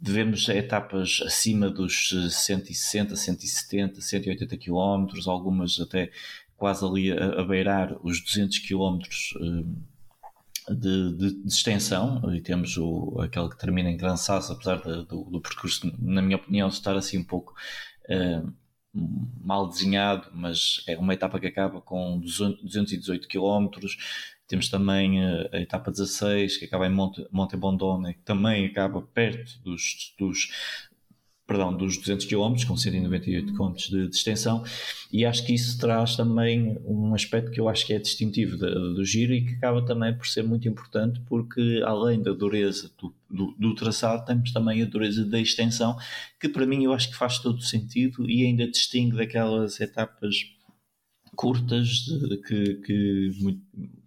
[0.00, 6.10] Devemos etapas acima dos 160, 170, 180 km, algumas até
[6.56, 8.98] quase ali a, a beirar os 200 km
[10.68, 15.06] de, de, de, extensão, e temos o, aquele que termina em Gran Sasso, apesar de,
[15.06, 17.54] do, do, percurso, na minha opinião, estar assim um pouco
[18.08, 18.52] uh,
[18.92, 23.68] mal desenhado, mas é uma etapa que acaba com 218 km.
[24.46, 29.02] Temos também uh, a etapa 16, que acaba em Monte, Monte Bondone, que também acaba
[29.02, 30.48] perto dos, dos
[31.46, 34.64] perdão, dos 200 km, com 198 km de, de, extensão,
[35.12, 39.04] e acho que isso traz também um aspecto que eu acho que é distintivo do,
[39.04, 43.54] giro e que acaba também por ser muito importante, porque além da dureza do, do,
[43.58, 45.96] do, traçado, temos também a dureza da extensão,
[46.40, 50.34] que para mim eu acho que faz todo sentido e ainda distingue daquelas etapas
[51.36, 53.30] curtas de, que, que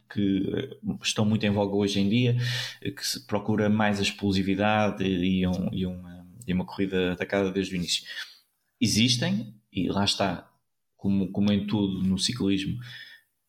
[0.10, 2.38] que estão muito em voga hoje em dia,
[2.82, 6.17] que se procura mais a explosividade e, um, e uma
[6.48, 8.04] e uma corrida atacada desde o início.
[8.80, 10.50] Existem, e lá está,
[10.96, 12.80] como, como em tudo no ciclismo,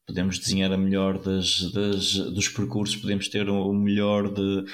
[0.07, 4.65] podemos desenhar a melhor das, das, dos percursos, podemos ter o melhor de,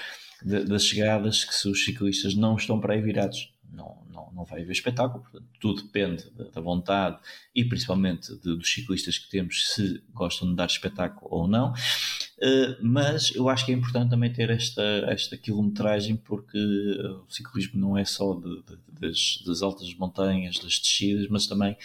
[0.44, 3.53] de, das chegadas que se os ciclistas não estão para aí virados.
[3.74, 5.22] Não, não, não vai haver espetáculo.
[5.22, 7.18] Portanto, tudo depende da, vontade
[7.54, 11.72] e principalmente de, dos ciclistas que temos, se gostam de dar espetáculo ou não.
[11.72, 17.80] Uh, mas eu acho que é importante também ter esta, esta quilometragem, porque o ciclismo
[17.80, 21.76] não é só de, de, das, das altas montanhas, das descidas, mas também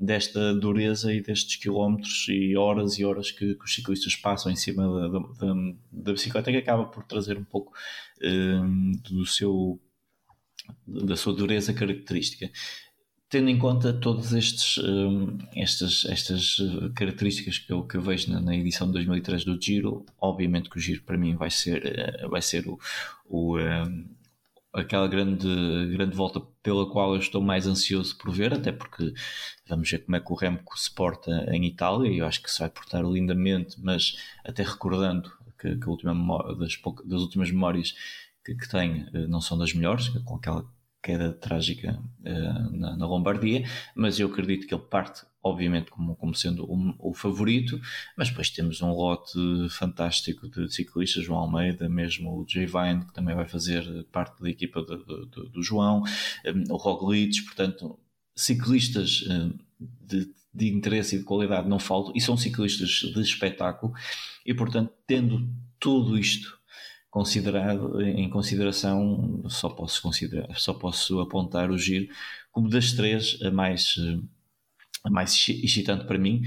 [0.00, 4.56] desta dureza e destes quilómetros e horas e horas que, que os ciclistas passam em
[4.56, 5.54] cima da, da,
[5.92, 7.74] da, bicicleta que acaba por trazer um pouco
[8.22, 9.78] um, do seu
[10.86, 12.50] da sua dureza característica.
[13.28, 16.56] Tendo em conta todas estes, um, estas, estas
[16.96, 20.76] características que eu, que eu vejo na, na, edição de 2003 do Giro, obviamente que
[20.76, 22.76] o Giro para mim vai ser, eh, vai ser o,
[23.28, 24.04] o um,
[24.72, 25.46] aquela grande,
[25.92, 29.12] grande volta pela qual eu estou mais ansioso por ver, até porque
[29.68, 32.50] vamos ver como é que o Remco se porta em Itália, e eu acho que
[32.50, 37.50] se vai portar lindamente, mas até recordando que, que a última memória, das, das últimas
[37.50, 37.94] memórias
[38.50, 40.64] que, que tem eh, não são das melhores, com aquela
[41.02, 46.34] queda trágica uh, na, na, Lombardia, mas eu acredito que ele parte, obviamente, como, como
[46.34, 47.80] sendo o, o, favorito,
[48.18, 49.38] mas depois temos um lote
[49.70, 53.82] fantástico de ciclistas, João Almeida, mesmo o Jay Vine, que também vai fazer
[54.12, 56.04] parte da equipa de, de, de, do João, um,
[56.44, 57.98] eh, o Roglic, portanto,
[58.36, 59.24] ciclistas
[59.78, 63.94] de, de interesse e de qualidade não faltam, e são ciclistas de espetáculo,
[64.44, 66.59] e portanto, tendo tudo isto
[67.10, 72.12] considerado em consideração só posso considerar só posso apontar o giro
[72.52, 73.96] como das três a mais
[75.04, 76.42] a mais excitante para mim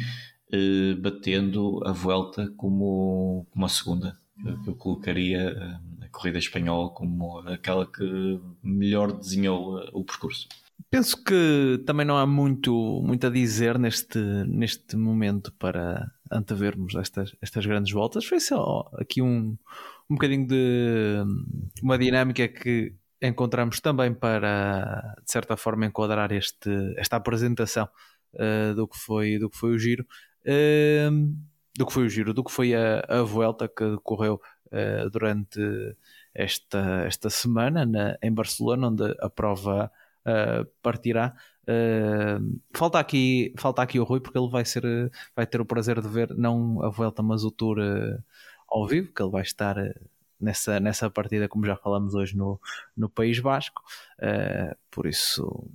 [0.52, 6.92] eh, batendo a volta como, como a segunda eu, eu colocaria eh, a corrida espanhola
[6.92, 10.48] como aquela que melhor desenhou eh, o percurso.
[10.92, 17.36] Penso que também não há muito muito a dizer neste neste momento para antevermos estas
[17.42, 18.24] estas grandes voltas.
[18.24, 19.58] Foi só aqui um
[20.14, 21.24] um bocadinho de
[21.82, 27.90] uma dinâmica que encontramos também para, de certa forma, enquadrar este, esta apresentação
[28.36, 30.06] uh, do, que foi, do que foi o giro.
[30.46, 31.36] Uh,
[31.76, 35.60] do que foi o giro, do que foi a, a volta que decorreu uh, durante
[36.36, 39.92] esta, esta semana na, em Barcelona, onde a prova
[40.82, 41.36] partirá.
[42.74, 44.84] Falta, aqui, falta aqui o Rui, porque ele vai, ser,
[45.36, 47.78] vai ter o prazer de ver não a volta, mas o Tour
[48.74, 49.96] ao vivo, que ele vai estar eh,
[50.40, 52.60] nessa, nessa partida, como já falamos hoje no,
[52.98, 53.82] no País Basco.
[54.20, 55.70] Uh, por isso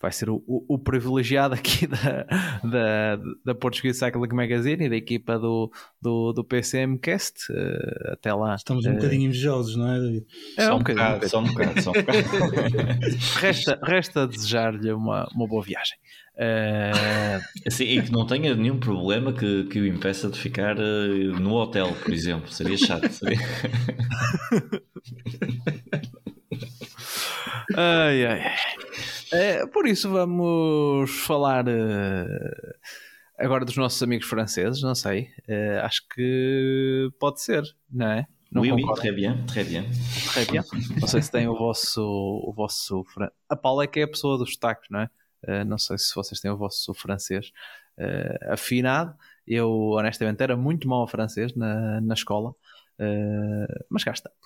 [0.00, 2.22] vai ser o, o, o, privilegiado aqui da,
[2.62, 7.52] da, da Portuguese Cycling Magazine e da equipa do, do, do PCMcast.
[7.52, 8.54] Uh, até lá.
[8.54, 10.26] Estamos um uh, bocadinho invejosos, não é, David?
[10.56, 11.28] É, só um, um bocadinho.
[11.28, 12.18] Só um bocado, só um bocado.
[13.40, 15.98] resta, resta desejar-lhe uma, uma boa viagem.
[16.38, 17.42] Uh...
[17.66, 21.54] Assim, e que não tenha nenhum problema que, que o impeça de ficar uh, no
[21.54, 22.48] hotel, por exemplo.
[22.52, 23.10] Seria chato.
[23.10, 23.38] Seria...
[27.76, 28.54] ai, ai.
[29.32, 32.74] É, por isso vamos falar uh,
[33.36, 35.30] agora dos nossos amigos franceses, não sei.
[35.48, 38.26] Uh, acho que pode ser, não é?
[38.50, 39.84] Não oui, oui, très bien, très bien.
[40.32, 40.64] Très bien.
[40.98, 43.04] Não sei se tem o vosso, o vosso.
[43.46, 45.10] A Paula é que é a pessoa dos destaques, não é?
[45.46, 47.52] Uh, não sei se vocês têm o vosso francês
[48.48, 49.16] afinado.
[49.46, 52.54] Eu, honestamente, era muito mau a francês na, na escola,
[53.90, 54.38] mas cá estamos.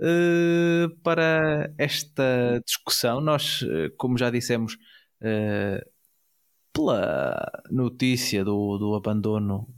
[0.00, 3.20] Uh, para esta discussão.
[3.20, 4.74] Nós, eh, como já dissemos,
[5.22, 5.90] uh,
[6.72, 9.68] pela notícia do, do abandono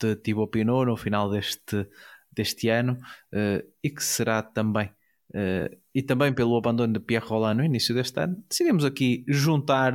[0.00, 1.88] de Thibaut Pinot no final deste,
[2.32, 2.98] deste ano
[3.32, 4.90] uh, e que será também
[5.94, 9.92] e também pelo abandono de Pierre Roland no início deste ano, decidimos aqui juntar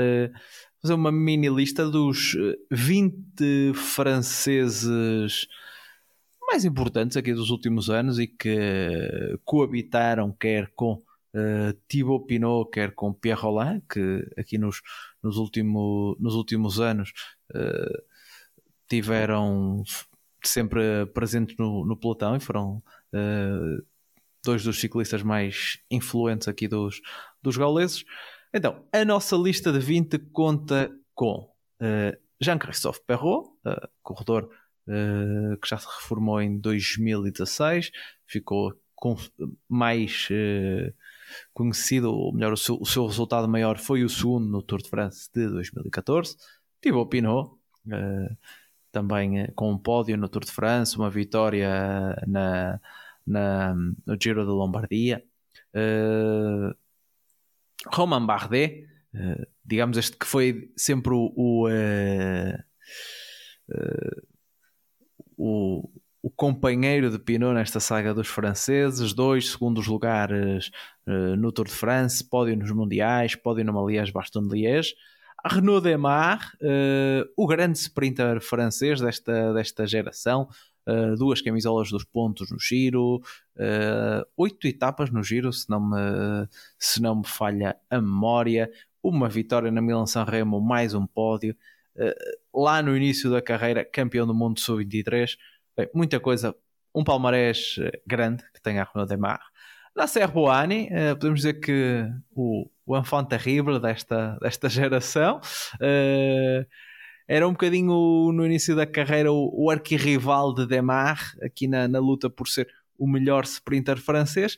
[0.81, 2.35] fazer uma mini lista dos
[2.71, 5.47] 20 franceses
[6.51, 8.57] mais importantes aqui dos últimos anos e que
[9.45, 11.01] coabitaram quer com
[11.33, 14.81] uh, Thibaut Pinot, quer com Pierre Roland, que aqui nos,
[15.23, 17.11] nos, último, nos últimos anos
[17.55, 18.03] uh,
[18.87, 19.83] tiveram
[20.43, 23.85] sempre presentes no, no pelotão e foram uh,
[24.43, 27.01] dois dos ciclistas mais influentes aqui dos,
[27.41, 28.03] dos gauleses.
[28.53, 31.49] Então, a nossa lista de 20 conta com
[32.39, 33.49] Jean-Christophe Perrault,
[34.03, 34.49] corredor
[34.87, 37.91] uh, que já se reformou em 2016,
[38.25, 39.15] ficou com,
[39.67, 40.93] mais uh,
[41.53, 44.89] conhecido, ou melhor, o seu, o seu, resultado maior foi o segundo no Tour de
[44.89, 46.35] France de 2014.
[46.81, 47.51] Thibaut Pinot,
[47.87, 48.37] uh,
[48.91, 52.79] também com um pódio no Tour de France, uma vitória na,
[53.31, 55.23] na no Giro de Lombardia.
[55.73, 56.75] Uh,
[57.87, 62.63] Romain Bardet, uh, digamos este que foi sempre o, o, uh,
[65.37, 65.89] o,
[66.21, 70.69] o companheiro de Pinot nesta saga dos franceses, dois segundos lugares
[71.37, 74.93] no Tour de France, pódio nos Mundiais, pódio numa Liège-Bastogne-Liège.
[75.43, 76.51] A Renault Demar,
[77.35, 80.47] o grande sprinter francês desta, desta geração,
[80.87, 83.21] uh, duas camisolas dos pontos no giro,
[84.35, 86.47] oito etapas no giro, se não, me,
[86.79, 88.71] se não me falha a memória,
[89.03, 91.55] uma vitória na Milan-San Remo, mais um pódio.
[92.53, 95.37] lá no início da carreira, campeão do mundo sub-23,
[95.77, 96.55] Bem, muita coisa.
[96.93, 97.75] Um palmarés
[98.05, 99.39] grande que tem a Renault Demar.
[99.95, 103.27] Nasser Boani, uh, podemos dizer que o, o enfant
[103.81, 105.39] desta, desta geração.
[105.75, 106.65] Uh,
[107.31, 111.97] era um bocadinho no início da carreira o, o arquirrival de Demar, aqui na, na
[111.97, 112.67] luta por ser
[112.97, 114.57] o melhor sprinter francês.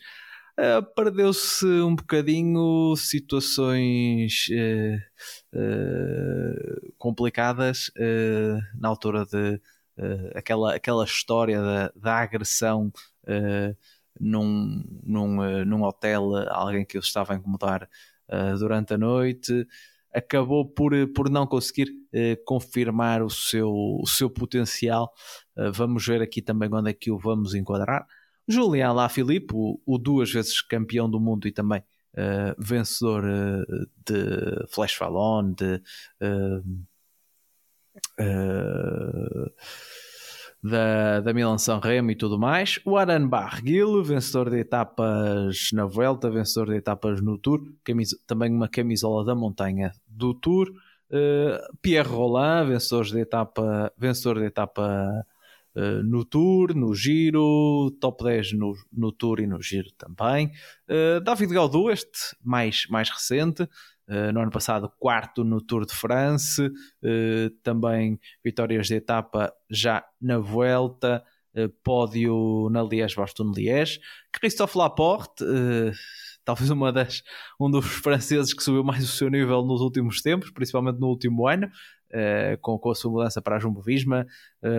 [0.59, 7.91] Uh, perdeu-se um bocadinho situações uh, uh, complicadas
[8.73, 9.61] na altura de,
[10.33, 12.91] aquela, aquela história da, da agressão
[14.19, 17.87] num, num, num hotel, alguém que eu estava a incomodar
[18.57, 19.67] durante a noite,
[20.13, 21.91] acabou por, por não conseguir
[22.45, 25.11] confirmar o seu, o seu potencial.
[25.73, 28.05] vamos ver aqui também onde é que o vamos enquadrar.
[28.47, 31.81] Julian Lafilippe, o, o duas vezes campeão do mundo e também
[32.13, 35.81] uh, vencedor uh, de Flash Fallon, de
[36.21, 36.59] uh,
[38.19, 39.53] uh,
[40.63, 42.79] da, da Milan San Remo e tudo mais.
[42.85, 48.49] O Aran Barguil, vencedor de etapas na Vuelta, vencedor de etapas no Tour, camisa, também
[48.51, 50.69] uma camisola da montanha do Tour.
[51.11, 55.25] Uh, Pierre Roland, vencedor de etapa, vencedor de etapa
[55.75, 60.49] uh, no Tour, no Giro, top 10 no, no Tour e no Giro também.
[60.87, 63.67] Uh, David Gaudu, este mais, mais recente,
[64.07, 70.37] no ano passado, quarto no Tour de France, uh, também vitórias de etapa já na
[70.39, 71.23] Vuelta,
[71.55, 73.99] uh, pódio na Liège-Bastogne-Liège.
[74.31, 75.45] Christophe Laporte,
[76.43, 77.23] talvez uma das,
[77.59, 81.47] um dos franceses que subiu mais o seu nível nos últimos tempos, principalmente no último
[81.47, 81.69] ano,
[82.61, 84.27] com, com, a sua mudança para a Jumbo-Visma,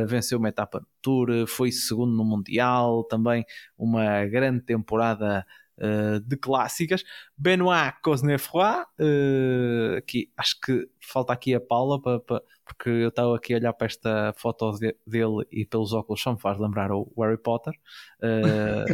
[0.07, 3.45] venceu uma etapa no Tour, foi segundo no Mundial, também
[3.77, 5.45] uma grande temporada
[5.79, 7.05] uh, de clássicas.
[7.37, 13.57] Benoit Cosnefroy, uh, aqui, acho que falta aqui a Paula, porque eu estava aqui a
[13.57, 17.39] olhar para esta foto de, dele e pelos óculos só me faz lembrar o Harry
[17.39, 17.75] Potter.
[18.21, 18.85] Uh,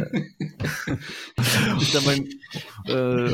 [1.91, 2.27] também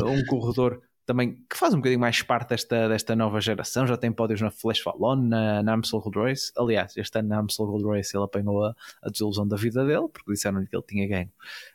[0.05, 4.11] um corredor também que faz um bocadinho mais parte desta, desta nova geração, já tem
[4.11, 6.51] pódios na Flash Fallon, na, na Amstel Gold Race.
[6.57, 10.09] Aliás, este ano na Amstel Gold Race ele apanhou a, a desilusão da vida dele,
[10.09, 11.31] porque disseram-lhe que ele tinha ganho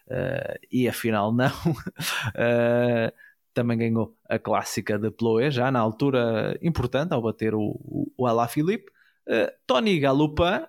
[0.08, 1.46] uh, e afinal não.
[1.48, 3.10] uh,
[3.54, 8.26] também ganhou a clássica de Ploé, já na altura importante, ao bater o, o, o.
[8.26, 10.66] Uh, Tony Galupin,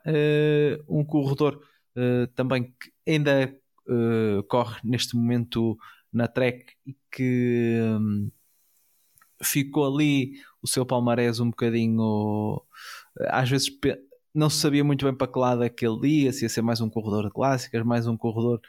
[0.88, 1.60] um corredor
[2.36, 3.54] também que ainda
[4.48, 5.78] corre neste momento
[6.14, 7.78] na Trek e que.
[7.82, 8.32] Um,
[9.44, 12.62] ficou ali o seu palmarés um bocadinho.
[13.30, 13.70] Às vezes
[14.34, 16.62] não se sabia muito bem para que lado é que ele ia, se ia ser
[16.62, 18.60] mais um corredor de clássicas, mais um corredor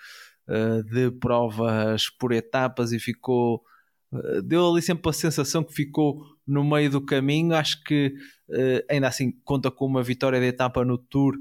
[0.48, 3.62] uh, de provas por etapas e ficou.
[4.12, 7.54] Uh, deu ali sempre a sensação que ficou no meio do caminho.
[7.54, 8.14] Acho que
[8.48, 11.34] uh, ainda assim conta com uma vitória de etapa no Tour,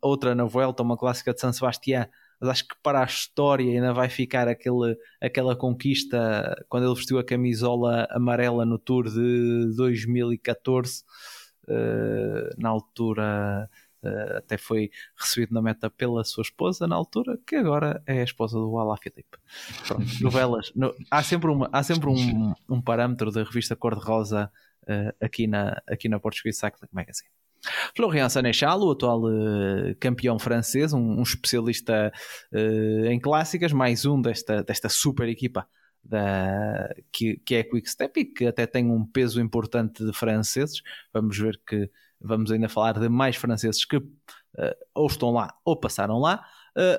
[0.00, 2.06] outra na Vuelta, uma clássica de San Sebastián
[2.42, 7.20] mas acho que para a história ainda vai ficar aquele, aquela conquista quando ele vestiu
[7.20, 11.04] a camisola amarela no Tour de 2014.
[11.68, 13.70] Uh, eh, na altura
[14.02, 18.24] uh, até foi recebido na meta pela sua esposa na altura, que agora é a
[18.24, 19.38] esposa do Alá Filipe.
[19.86, 20.72] Pronto, novelas.
[20.74, 24.50] No, há sempre, uma, há sempre um, um parâmetro da revista Cor-de-Rosa
[24.82, 27.30] uh, aqui, na, aqui na Portuguese Cycling Magazine.
[27.96, 32.12] Florian Sanechal, o atual uh, campeão francês, um, um especialista
[32.52, 35.66] uh, em clássicas, mais um desta, desta super equipa
[36.04, 40.82] da, que, que é a Quickstep e que até tem um peso importante de franceses.
[41.12, 41.88] Vamos ver que
[42.20, 44.02] vamos ainda falar de mais franceses que uh,
[44.94, 46.44] ou estão lá ou passaram lá.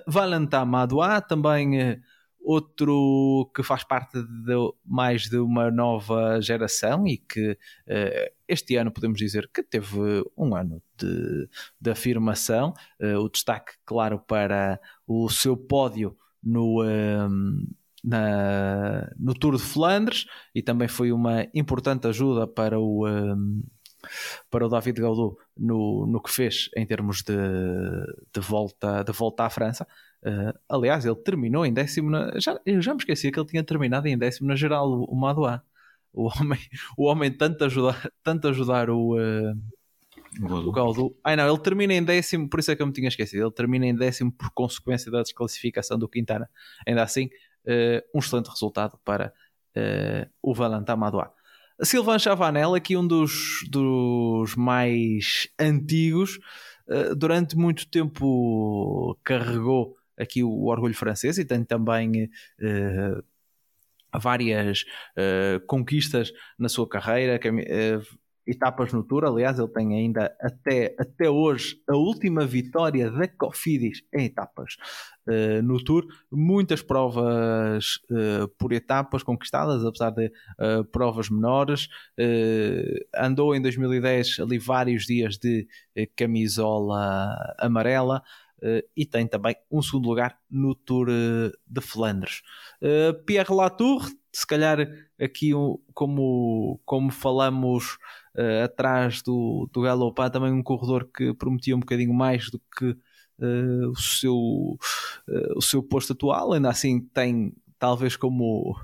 [0.06, 2.00] Valentin Madois, também
[2.44, 4.54] outro que faz parte de
[4.86, 10.56] mais de uma nova geração e que uh, este ano podemos dizer que teve um
[10.56, 11.48] ano de,
[11.80, 12.74] de afirmação.
[13.02, 16.84] Uh, o destaque, claro, para o seu pódio no.
[16.84, 17.68] Um,
[18.04, 23.64] na, no Tour de Flandres e também foi uma importante ajuda para o, um,
[24.50, 27.34] para o David Gaudu no, no que fez em termos de,
[28.34, 29.88] de, volta, de volta à França.
[30.26, 32.10] Uh, aliás, ele terminou em décimo.
[32.10, 35.16] Na, já, eu já me esquecia que ele tinha terminado em décimo na geral, o,
[35.16, 35.62] Madoa.
[36.14, 36.60] O homem,
[36.98, 41.16] o homem tanto ajudar, tanto ajudar o, uh, O Gaudu.
[41.24, 43.44] Ai não, ele termina em décimo, por isso é que eu me tinha esquecido.
[43.44, 46.50] Ele termina em décimo por consequência da desclassificação do Quintana.
[46.88, 47.26] Ainda assim,
[47.66, 49.34] uh, um excelente resultado para
[49.76, 51.30] uh, o Valentin Madouas.
[51.82, 56.40] Silvan Chavanel, aqui um dos, dos mais antigos,
[56.88, 62.30] uh, durante muito tempo carregou aqui o orgulho francês e tem também
[64.22, 64.86] várias
[65.68, 67.40] conquistas na sua carreira
[68.46, 69.26] etapas no Tour.
[69.26, 74.76] Aliás, ele tem ainda até, até hoje a última vitória da Cofidis em etapas
[75.28, 76.06] uh, no Tour.
[76.32, 81.88] Muitas provas uh, por etapas conquistadas, apesar de uh, provas menores.
[83.16, 85.68] andou em 2010 ali vários dias de
[86.16, 88.22] camisola amarela.
[88.96, 91.08] E tem também um segundo lugar no Tour
[91.68, 92.42] de Flandres.
[93.26, 94.80] Pierre Latour, se calhar
[95.20, 95.52] aqui
[95.94, 97.98] como, como falamos
[98.36, 102.90] uh, atrás do, do Galopá, também um corredor que prometia um bocadinho mais do que
[102.90, 108.76] uh, o, seu, uh, o seu posto atual, ainda assim tem talvez como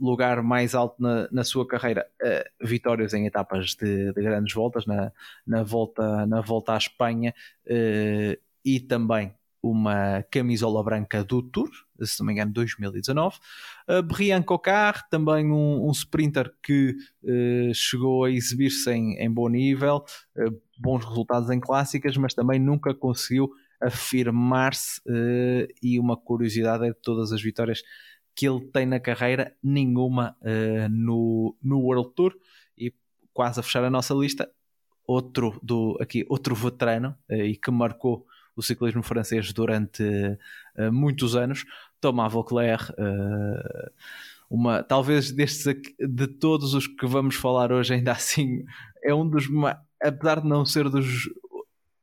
[0.00, 2.06] lugar mais alto na, na sua carreira
[2.60, 5.12] vitórias em etapas de, de, grandes voltas na,
[5.46, 7.34] na, volta, na volta à Espanha
[8.64, 11.68] e também uma camisola branca do Tour,
[12.00, 13.36] se não me engano, 2019.
[13.88, 19.48] Uh, Brian Cocard, também um, um sprinter que uh, chegou a exibir-se em, em, bom
[19.48, 20.04] nível,
[20.36, 25.00] uh, bons resultados em clássicas, mas também nunca conseguiu afirmar-se.
[25.00, 27.82] Uh, e uma curiosidade é de todas as vitórias
[28.38, 30.36] que ele tem na carreira, nenhuma
[30.88, 32.36] no, no World Tour.
[32.76, 32.94] E
[33.34, 34.48] quase a fechar a nossa lista,
[35.04, 38.24] outro do aqui outro veterano e que marcou
[38.58, 41.64] o ciclismo francês durante uh, muitos anos.
[42.00, 43.90] Thomas Vauclair, uh,
[44.50, 48.64] uma, talvez destes de todos os que vamos falar hoje, ainda assim
[49.02, 49.46] é um dos
[50.02, 51.28] apesar de não ser dos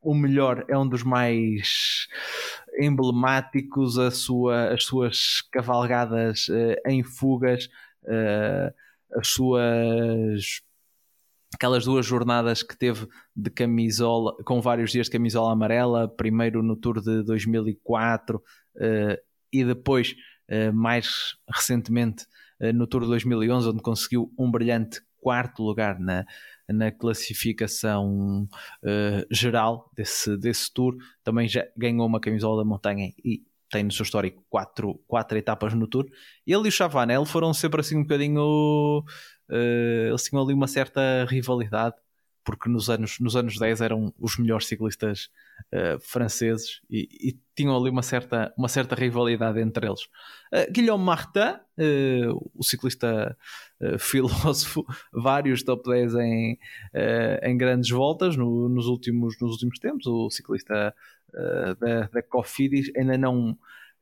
[0.06, 2.08] o melhor, é um dos mais
[2.80, 7.68] emblemáticos, a sua, as suas cavalgadas uh, em fugas,
[9.18, 10.62] as suas
[11.56, 16.76] aquelas duas jornadas que teve de camisola, com vários dias de camisola amarela, primeiro no
[16.76, 18.42] Tour de 2004 uh,
[18.78, 20.16] eh, e depois,
[20.50, 22.26] uh, mais recentemente,
[22.62, 26.26] uh, no Tour de 2011, onde conseguiu um brilhante quarto lugar na,
[26.70, 28.48] na classificação
[29.32, 30.96] geral desse, desse Tour.
[31.24, 35.74] Também já ganhou uma camisola da montanha e tem no seu histórico quatro, quatro etapas
[35.74, 36.06] no Tour.
[36.46, 39.04] Ele e o Chavanel foram sempre assim um bocadinho
[39.50, 41.96] uh, eles tinham ali uma certa rivalidade,
[42.46, 45.32] porque nos anos, nos anos 10 eram os melhores ciclistas
[45.74, 50.04] uh, franceses e, e, tinham ali uma certa, uma certa rivalidade entre eles.
[50.54, 51.60] Uh, Guillaume Martin,
[52.54, 53.36] o ciclista
[54.00, 56.60] filósofo, vários top 10 em,
[57.42, 60.96] em grandes voltas no, nos, últimos, nos últimos tempos, o ciclista
[61.80, 63.60] da, da Cofidis ainda não eh,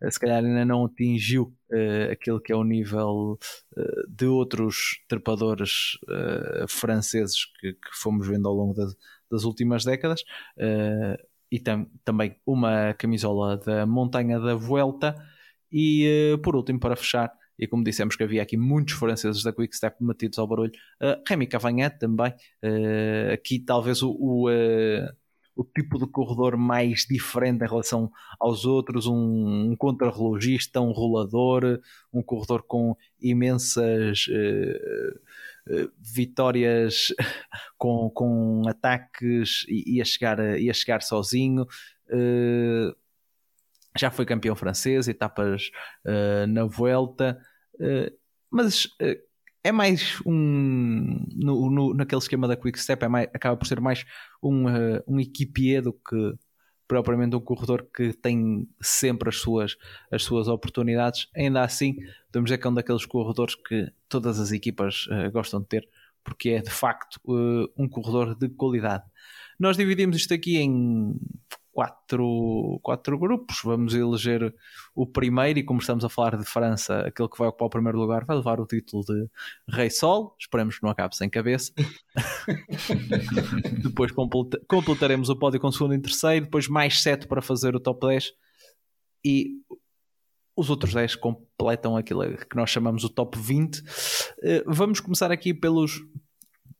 [0.09, 3.39] se calhar ainda não atingiu uh, aquele que é o nível
[3.77, 8.95] uh, de outros trepadores uh, franceses que, que, fomos vendo ao longo das,
[9.31, 10.23] das últimas décadas.
[11.51, 15.15] e tam, também uma camisola da Montanha da Vuelta.
[15.71, 19.75] E por último, para fechar, e como dissemos que havia aqui muitos franceses da Quick
[19.75, 21.47] Step metidos ao barulho, uh, Remy
[21.99, 22.33] também.
[23.31, 24.49] aqui talvez o, o
[25.55, 31.79] o tipo de corredor mais diferente em relação aos outros, um, um contrarrelogista, um rolador,
[32.11, 37.13] um corredor com imensas uh, uh, vitórias
[37.77, 41.67] com, com ataques e ia chegar, ia chegar sozinho.
[42.09, 42.95] Uh,
[43.95, 45.69] já foi campeão francês, etapas
[46.49, 47.39] na Vuelta,
[48.49, 48.87] mas
[49.63, 51.25] é mais um.
[51.35, 54.05] No, no, naquele esquema da Quick Step, é mais, acaba por ser mais
[54.41, 56.35] um, uh, um equipier do que
[56.87, 59.77] propriamente um corredor que tem sempre as suas,
[60.11, 61.27] as suas oportunidades.
[61.35, 61.95] Ainda assim,
[62.27, 65.89] podemos dizer que é um daqueles corredores que todas as equipas uh, gostam de ter,
[66.23, 69.05] porque é de facto uh, um corredor de qualidade.
[69.57, 71.15] Nós dividimos isto aqui em
[71.73, 73.59] quatro, quatro grupos.
[73.63, 74.53] Vamos eleger
[74.95, 77.97] o primeiro, e como estamos a falar de França, aquele que vai ocupar o primeiro
[77.97, 79.27] lugar vai levar o título de
[79.67, 80.35] Rei Sol.
[80.39, 81.73] Esperemos que não acabe sem cabeça.
[83.83, 84.11] depois
[84.67, 88.07] completaremos o pódio com o segundo e terceiro, depois mais sete para fazer o top
[88.07, 88.31] 10
[89.25, 89.61] e
[90.55, 93.81] os outros 10 completam aquilo que nós chamamos o top 20.
[94.43, 95.99] Eh, vamos começar aqui pelos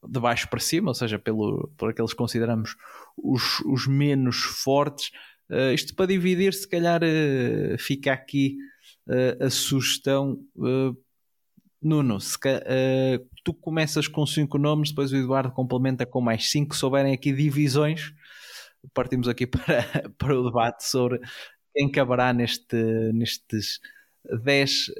[0.07, 2.75] de baixo para cima, ou seja, pelo, por aqueles que consideramos
[3.17, 5.11] os, os menos fortes.
[5.49, 8.57] Uh, isto para dividir, se calhar uh, fica aqui
[9.07, 10.39] uh, a sugestão
[11.83, 16.73] Nuno, uh, tu começas com cinco nomes, depois o Eduardo complementa com mais cinco.
[16.73, 18.13] Se souberem aqui divisões,
[18.93, 21.19] partimos aqui para, para o debate sobre
[21.75, 22.77] quem caberá neste,
[23.13, 23.79] nestes
[24.43, 24.93] 10 uh,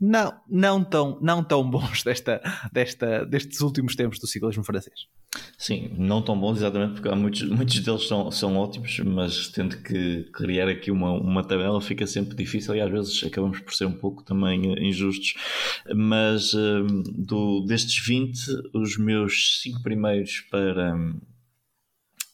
[0.00, 2.40] não, não, tão, não tão bons desta,
[2.72, 5.06] desta, destes últimos tempos do ciclismo francês.
[5.58, 9.76] Sim, não tão bons exatamente porque há muitos, muitos deles são, são ótimos, mas tendo
[9.82, 13.86] que criar aqui uma, uma tabela fica sempre difícil e às vezes acabamos por ser
[13.86, 15.34] um pouco também injustos.
[15.94, 18.38] Mas hum, do, destes 20,
[18.74, 20.94] os meus 5 primeiros para,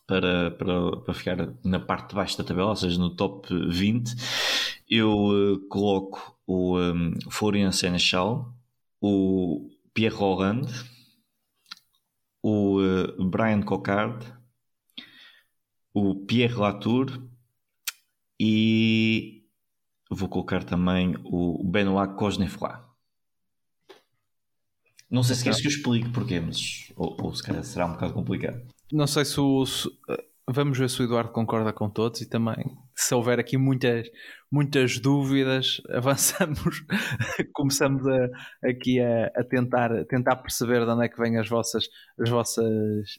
[0.06, 4.14] para, para, para ficar na parte de baixo da tabela, ou seja, no top 20,
[4.88, 8.52] eu uh, coloco o um, Florian Senechal,
[9.00, 10.66] o Pierre Roland,
[12.42, 14.26] o uh, Brian Cocard,
[15.94, 17.22] o Pierre Latour
[18.40, 19.44] e
[20.10, 22.80] vou colocar também o Benoit Cosnefroy.
[25.08, 27.92] Não sei se queres que eu explique porquê, mas ou, ou se calhar será um
[27.92, 28.60] bocado complicado.
[28.92, 29.64] Não sei se o.
[29.64, 29.88] Se,
[30.48, 34.08] vamos ver se o Eduardo concorda com todos e também se houver aqui muitas,
[34.50, 36.84] muitas dúvidas, avançamos,
[37.52, 41.88] começamos a, aqui a, a, tentar, tentar perceber de onde é que vêm as vossas,
[42.18, 42.66] as vossas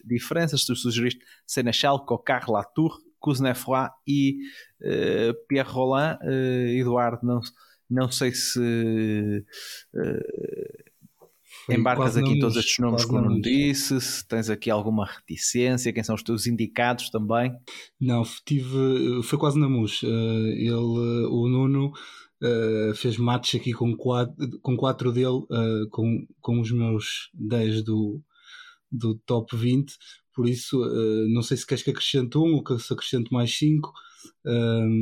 [0.06, 0.66] diferenças.
[0.66, 4.38] Tu sugeriste Senechal, Cocard, Latour, Kuznefroy e
[4.82, 6.18] uh, Pierre Roland.
[6.24, 7.40] Uh, Eduardo, não,
[7.90, 8.60] não sei se.
[9.94, 10.81] Uh,
[11.72, 16.04] foi Embarcas aqui todos estes nomes que não disse, se tens aqui alguma reticência, quem
[16.04, 17.54] são os teus indicados também?
[18.00, 20.02] Não, tive, foi quase na mus.
[20.04, 21.92] Uh, ele, o Nuno,
[22.42, 27.84] uh, fez match aqui com quatro, com quatro dele, uh, com, com os meus 10
[27.84, 28.22] do,
[28.92, 29.94] do top 20.
[30.34, 30.80] Por isso,
[31.28, 33.92] não sei se queres que acrescente um ou que se acrescente mais cinco.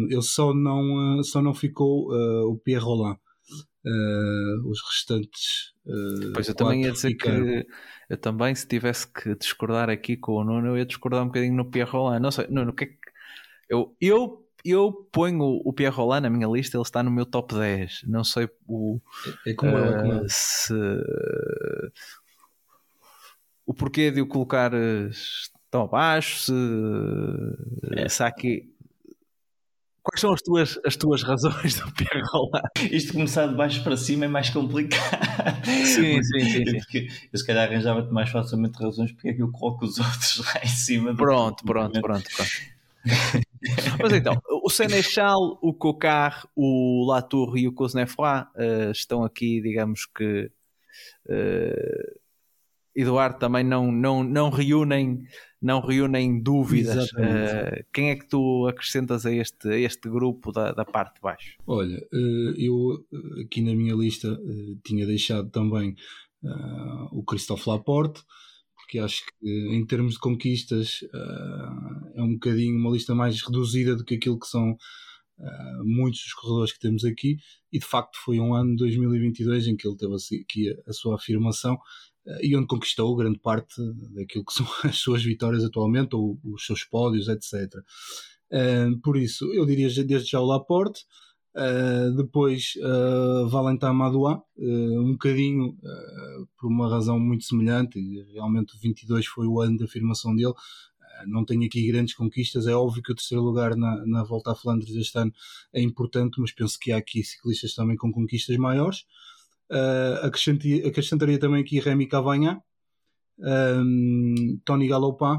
[0.10, 2.12] ele só não, só não ficou
[2.50, 3.20] o Pierre Roland.
[3.86, 5.74] Uh, os restantes.
[5.86, 7.46] Uh, pois eu também ia dizer ficaram.
[7.46, 7.68] que
[8.10, 11.56] eu também, se tivesse que discordar aqui com o Nuno, eu ia discordar um bocadinho
[11.56, 12.20] no Pierre Roland.
[12.20, 12.98] Não sei, Nuno, o que é que.
[13.70, 17.56] Eu, eu, eu ponho o Pierre Roland na minha lista, ele está no meu top
[17.56, 18.02] 10.
[18.08, 19.00] Não sei o.
[19.46, 20.26] É como uh, é, como é.
[20.28, 20.74] Se.
[23.66, 24.72] O porquê de o colocar
[25.70, 26.54] tão abaixo, se,
[27.96, 28.10] é.
[28.10, 28.74] se há aqui
[30.10, 32.64] Quais são as tuas, as tuas razões do Pierre Roland?
[32.92, 35.06] Isto começar de baixo para cima é mais complicado.
[35.66, 36.66] Sim, sim, sim.
[36.66, 36.78] sim.
[36.80, 40.38] Porque eu se calhar arranjava-te mais facilmente razões porque é que eu coloco os outros
[40.40, 41.16] lá em cima.
[41.16, 42.52] Pronto, pronto, pronto, pronto.
[44.02, 50.06] Mas então, o Senechal, o Cocard, o Latour e o Cosnefroy uh, estão aqui, digamos
[50.06, 50.50] que
[51.30, 52.19] uh,
[52.96, 55.24] Eduardo também não, não, não reúnem
[55.62, 57.12] não reúnem dúvidas.
[57.12, 61.22] Uh, quem é que tu acrescentas a este, a este grupo da, da parte de
[61.22, 61.58] baixo?
[61.68, 63.06] Olha, uh, eu
[63.44, 65.96] aqui na minha lista uh, tinha deixado também
[67.12, 68.24] o Christophe Laporte,
[68.74, 71.02] porque acho que em termos de conquistas
[72.16, 74.78] é um bocadinho uma lista mais reduzida do que aquilo que são
[75.84, 77.40] muitos dos corredores que temos aqui,
[77.74, 81.16] e de facto foi um ano 2022 em que ele teve aqui a, a sua
[81.16, 81.78] afirmação eh,
[82.42, 83.76] e onde conquistou grande parte
[84.14, 87.74] daquilo que são as suas vitórias atualmente, ou os seus pódios, etc.
[88.52, 91.06] Uh, por isso, eu diria desde já o Laporte,
[91.56, 92.74] uh, depois
[93.50, 95.78] Valentin Madoua, um bocadinho
[96.58, 98.00] por uma razão muito semelhante,
[98.34, 100.54] realmente o 22 foi o ano de afirmação dele,
[101.28, 104.56] não tenho aqui grandes conquistas, é óbvio que o terceiro lugar na, na volta a
[104.56, 105.34] Flandres este ano
[105.74, 109.06] é importante, mas penso que há aqui ciclistas também com conquistas maiores.
[109.72, 112.64] Uh, acrescentaria, acrescentaria também aqui Remy Cavagna,
[113.38, 115.38] um, Tony Galopin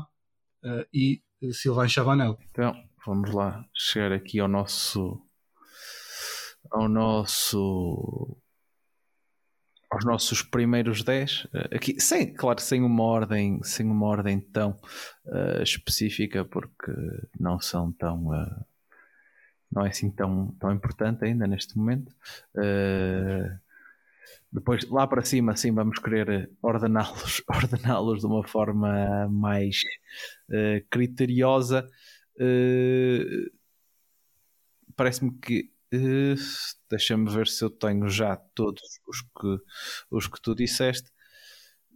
[0.65, 1.23] uh, e
[1.53, 2.39] Sylvain Chavanel.
[2.51, 2.75] Então,
[3.05, 5.21] vamos lá chegar aqui ao nosso
[6.71, 8.37] ao nosso
[9.91, 14.79] aos nossos primeiros 10 aqui sem claro sem uma ordem sem uma ordem tão
[15.27, 16.93] uh, específica porque
[17.39, 18.65] não são tão uh,
[19.73, 22.11] não é assim tão tão importante ainda neste momento
[22.55, 23.59] uh,
[24.53, 29.81] depois, lá para cima, sim, vamos querer ordená-los ordená de uma forma mais
[30.49, 31.87] uh, criteriosa.
[32.37, 33.51] Uh,
[34.97, 35.71] Parece-me que.
[35.95, 36.35] Uh,
[36.91, 39.65] Deixa-me ver se eu tenho já todos os que,
[40.11, 41.09] os que tu disseste.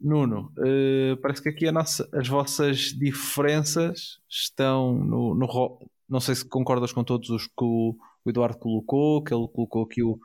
[0.00, 0.52] Nuno,
[1.22, 5.78] parece que aqui nossa, as vossas diferenças estão no, no,
[6.08, 9.82] Não sei se concordas com todos os que o o Eduardo colocou, que ele colocou
[9.82, 10.18] aqui o,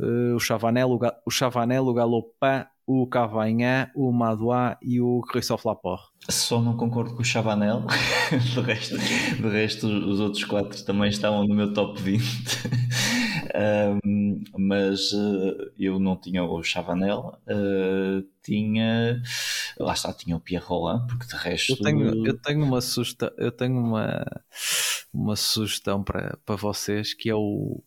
[0.00, 5.66] uh, o Chavanel, o, o Chavanel, o Galopin, o Cavagnan, o Madois e o Christophe
[5.66, 6.08] Laporte.
[6.30, 7.84] Só não concordo com o Chavanel,
[8.30, 8.96] de resto,
[9.48, 12.24] resto os outros quatro também estavam no meu top 20.
[14.04, 19.22] Um, mas uh, eu não tinha o Chavanel, uh, tinha
[19.78, 23.30] lá está, tinha o Pierre Roland, porque de resto eu tenho, eu tenho uma sugestão,
[23.38, 24.24] eu tenho uma,
[25.12, 27.82] uma sugestão para, para vocês que é o,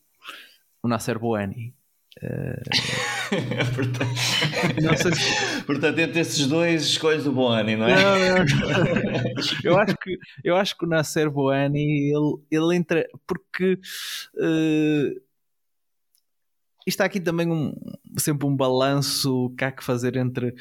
[0.82, 1.76] o Nasser Boani.
[3.76, 4.16] portanto,
[5.16, 5.64] se...
[5.66, 7.96] portanto, entre esses dois escolhes o Boani, não é?
[7.96, 8.46] Não, não.
[9.64, 13.74] eu, acho que, eu acho que o Nasser Boani ele, ele entra porque
[14.36, 15.27] uh,
[16.90, 17.74] está aqui também um,
[18.18, 20.56] sempre um balanço que há que fazer entre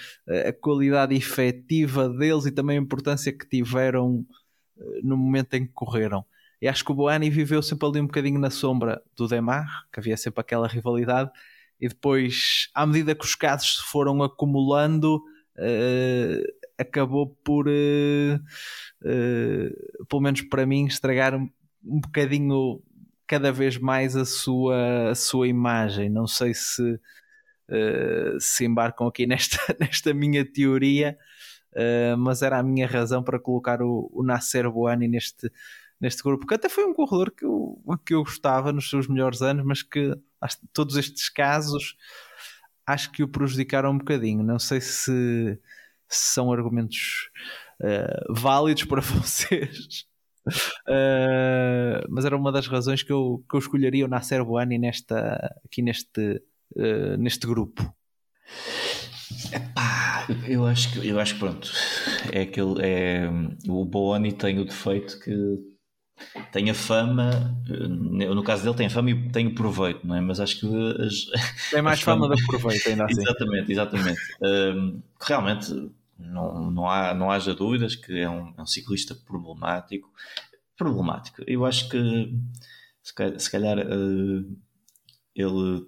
[0.48, 4.26] a qualidade efetiva deles e também a importância que tiveram
[4.76, 6.24] uh, no momento em que correram.
[6.60, 10.00] E acho que o Boani viveu sempre ali um bocadinho na sombra do Demar, que
[10.00, 11.30] havia sempre aquela rivalidade,
[11.80, 16.42] e depois, à medida que os casos se foram acumulando, uh,
[16.78, 17.66] acabou por,
[20.08, 21.48] pelo menos para mim, estragar um,
[21.84, 22.82] um bocadinho
[23.26, 26.08] cada vez mais a sua, a sua imagem.
[26.10, 27.00] Não sei se
[28.38, 31.18] se embarcam aqui nesta, nesta minha teoria,
[32.18, 35.50] mas era a minha razão para colocar o, o Nasser Boani neste
[36.00, 39.42] neste grupo, que até foi um corredor que eu, que eu gostava nos seus melhores
[39.42, 40.14] anos, mas que
[40.72, 41.96] todos estes casos
[42.86, 44.42] acho que o prejudicaram um bocadinho.
[44.42, 45.58] Não sei se,
[46.08, 47.30] se são argumentos
[47.80, 50.06] uh, válidos para vocês.
[50.46, 55.54] Uh, mas era uma das razões que eu, que eu escolheria o Nasser Boani nesta,
[55.64, 56.42] aqui neste,
[56.76, 57.94] uh, neste grupo.
[59.52, 61.70] Epá, eu acho que eu acho que pronto
[62.32, 63.28] é aquele é
[63.68, 65.58] o Boani tem o defeito que
[66.50, 70.14] tem a fama, eh, no caso dele tem a fama e tem o proveito, não
[70.14, 70.20] é?
[70.20, 73.20] Mas acho que as, tem mais fama, do proveito ainda assim.
[73.22, 74.20] Exatamente, exatamente.
[74.42, 80.10] Um, realmente não, não, há, não haja dúvidas que é um, é um ciclista problemático.
[80.76, 81.42] Problemático.
[81.46, 82.32] Eu acho que
[83.02, 84.58] se calhar, se calhar uh,
[85.34, 85.84] ele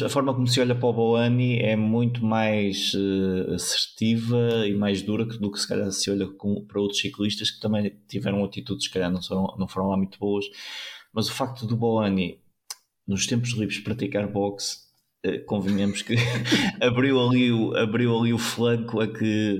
[0.05, 5.01] a forma como se olha para o Boani é muito mais uh, assertiva e mais
[5.01, 6.27] dura do que se calhar se olha
[6.67, 9.97] para outros ciclistas que também tiveram atitudes que se calhar não, foram, não foram lá
[9.97, 10.45] muito boas.
[11.11, 12.39] Mas o facto do Boani,
[13.07, 14.86] nos tempos livres, praticar boxe,
[15.45, 16.15] convenhamos que
[16.81, 19.59] abriu, ali o, abriu ali o flanco a que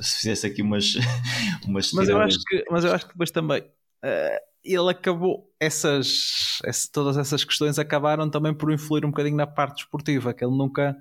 [0.00, 0.94] se fizesse aqui umas,
[1.66, 3.60] umas mas eu acho que Mas eu acho que depois também.
[4.04, 6.58] Uh ele acabou, essas,
[6.92, 10.96] todas essas questões acabaram também por influir um bocadinho na parte desportiva, que ele nunca,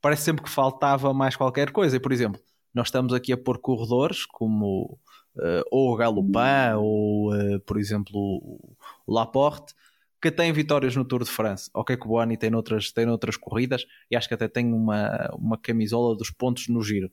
[0.00, 1.96] parece sempre que faltava mais qualquer coisa.
[1.96, 2.40] E, por exemplo,
[2.72, 4.98] nós estamos aqui a pôr corredores como
[5.36, 9.74] uh, ou o Galopin ou, uh, por exemplo, o Laporte,
[10.24, 11.68] que têm vitórias no Tour de France.
[11.74, 15.30] Ok, que o Boani tem noutras, tem noutras corridas e acho que até tem uma,
[15.34, 17.10] uma camisola dos pontos no giro.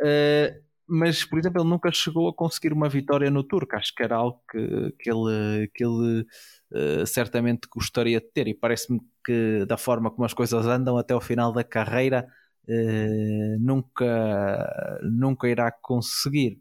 [0.00, 3.94] Uh, mas por exemplo ele nunca chegou a conseguir uma vitória no Tour, que acho
[3.94, 6.26] que era algo que, que ele, que ele
[6.72, 11.14] uh, certamente gostaria de ter e parece-me que da forma como as coisas andam até
[11.14, 12.26] o final da carreira
[12.68, 16.60] uh, nunca, nunca irá conseguir.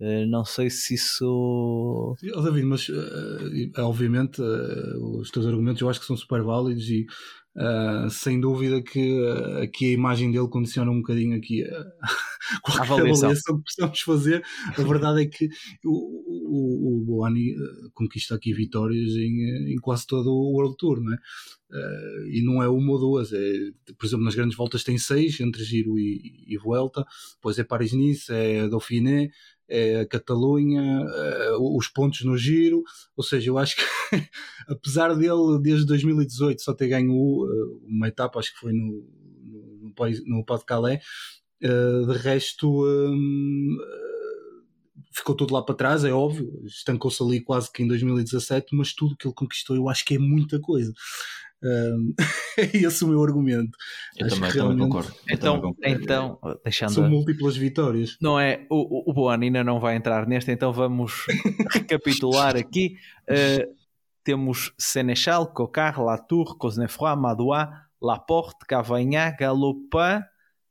[0.00, 2.16] Uh, não sei se isso.
[2.34, 2.86] Oh, David, mas
[3.78, 7.06] obviamente os teus argumentos eu acho que são super válidos e
[8.10, 9.20] sem dúvida que
[9.62, 11.68] aqui a imagem dele condiciona um bocadinho aqui uh,
[12.62, 13.28] qualquer avaliação.
[13.28, 14.44] avaliação que possamos fazer.
[14.68, 15.48] A verdade é que
[15.84, 17.54] o, o, o Boani
[17.92, 21.18] conquista aqui vitórias em, em, quase todo o World Tour, não é?
[22.28, 23.52] e não é uma ou duas, é,
[23.96, 28.32] por exemplo, nas grandes voltas tem seis, entre Giro e, e Vuelta, depois é Paris-Nice,
[28.32, 29.30] é Dauphiné,
[29.70, 32.82] é a Catalunha, é, os pontos no giro,
[33.16, 33.82] ou seja, eu acho que
[34.68, 39.06] apesar dele desde 2018 só ter ganho uh, uma etapa, acho que foi no,
[39.44, 39.94] no,
[40.26, 41.00] no Pó de Calais,
[41.60, 43.76] de resto um,
[45.12, 49.16] ficou tudo lá para trás, é óbvio, estancou-se ali quase que em 2017, mas tudo
[49.16, 50.92] que ele conquistou eu acho que é muita coisa.
[51.62, 52.14] Um,
[52.58, 53.76] é esse o meu argumento.
[54.16, 54.78] Eu Acho também, realmente...
[54.78, 55.14] também concordo.
[55.28, 56.02] então, também concordo.
[56.02, 56.92] então deixando.
[56.92, 58.16] São múltiplas vitórias.
[58.20, 58.66] Não é?
[58.70, 61.26] O, o Boano ainda não vai entrar neste, então vamos
[61.70, 62.96] recapitular aqui.
[63.28, 63.80] Uh,
[64.24, 67.68] temos Senechal, Cocar, Latour, Cosnefroy, Madouas,
[68.00, 70.22] Laporte, Cavagnat, Galopin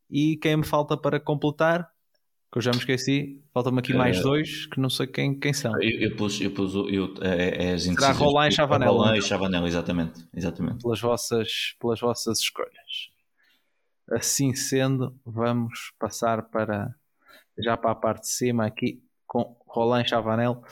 [0.09, 1.87] e quem me falta para completar?
[2.51, 3.41] Que eu já me esqueci.
[3.53, 5.71] Faltam-me aqui mais uh, dois que não sei quem, quem são.
[5.81, 8.91] Eu, eu pus, eu pus eu, é, é as Será Roland e Chavanel.
[8.91, 10.81] Roland e Chavanel, exatamente, exatamente.
[10.81, 13.09] Pelas vossas, pelas vossas escolhas.
[14.11, 16.95] Assim sendo, vamos passar para
[17.59, 20.63] já para a parte de cima aqui com Roland e Chavanel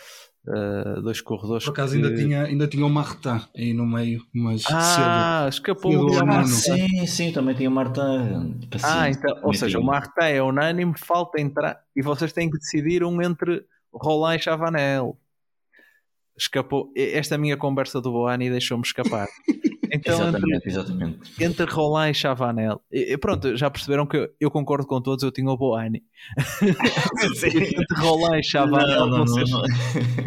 [0.47, 1.65] uh, dois corredores.
[1.65, 2.03] Por acaso que...
[2.03, 5.49] ainda, tinha, ainda tinha o Martin aí no meio, mas ah, cedo.
[5.49, 8.59] escapou o ah, Sim, sim, também tinha o Martin.
[8.83, 13.03] Ah, então, ou seja, o Martin é unânime, falta entrar e vocês têm que decidir
[13.03, 15.17] um entre Roland e Chavanel.
[16.37, 16.91] Escapou.
[16.95, 19.27] Esta minha conversa do Boani deixou-me escapar.
[19.89, 21.43] Então, exatamente, entre, exatamente.
[21.43, 25.31] Entre Roland e Chavanel, e, pronto, já perceberam que eu, eu, concordo com todos, eu
[25.31, 26.03] tinha o Boani.
[26.61, 29.63] entre Roland e Chavanel, não, não, vocês, não,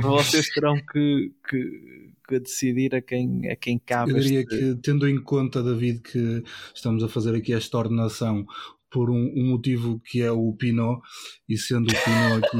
[0.02, 4.12] vocês, terão que, que, que, decidir a quem, a quem cabe.
[4.12, 4.56] Eu diria este...
[4.56, 6.42] que, tendo em conta, David, que
[6.74, 8.46] estamos a fazer aqui esta ordenação,
[8.90, 11.00] por um, um, motivo que é o Pinot,
[11.48, 12.58] e sendo o Pinot aqui.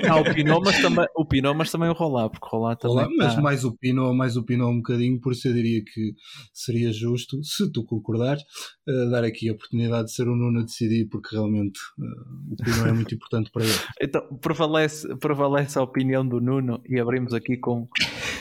[0.06, 2.96] Não, o Pinot, mas também o, Pinot, mas também o Roland, porque o Roland também.
[2.96, 3.40] Roland, mas tá...
[3.40, 6.14] mais o Pinot, mais o Pinot um bocadinho, por isso eu diria que
[6.52, 8.42] seria justo, se tu concordares,
[8.88, 12.56] uh, dar aqui a oportunidade de ser o Nuno a decidir, porque realmente uh, o
[12.56, 13.72] Pinot é muito importante para ele.
[14.02, 17.86] Então, prevalece, prevalece a opinião do Nuno e abrimos aqui com,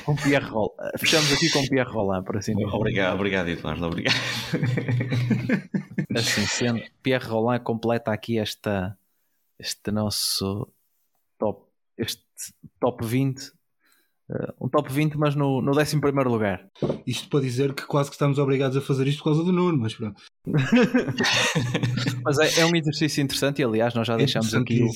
[0.05, 0.73] com Pierre Roland.
[0.97, 2.73] Fechamos aqui com Pierre Roland, por assim dizer.
[2.73, 4.15] Obrigado, obrigado, Eduardo, obrigado.
[6.15, 8.97] Assim sendo, Pierre Roland completa aqui esta,
[9.57, 10.67] este nosso
[11.37, 11.65] top,
[11.97, 12.23] este
[12.79, 13.41] top 20.
[13.41, 13.53] Uh,
[14.29, 16.69] eh, um top 20, mas no, no 11 lugar.
[17.05, 19.79] Isto para dizer que quase que estamos obrigados a fazer isto por causa do Nuno,
[19.79, 20.21] mas pronto.
[22.23, 24.89] mas é, é, um exercício interessante e aliás nós já é deixamos aqui o,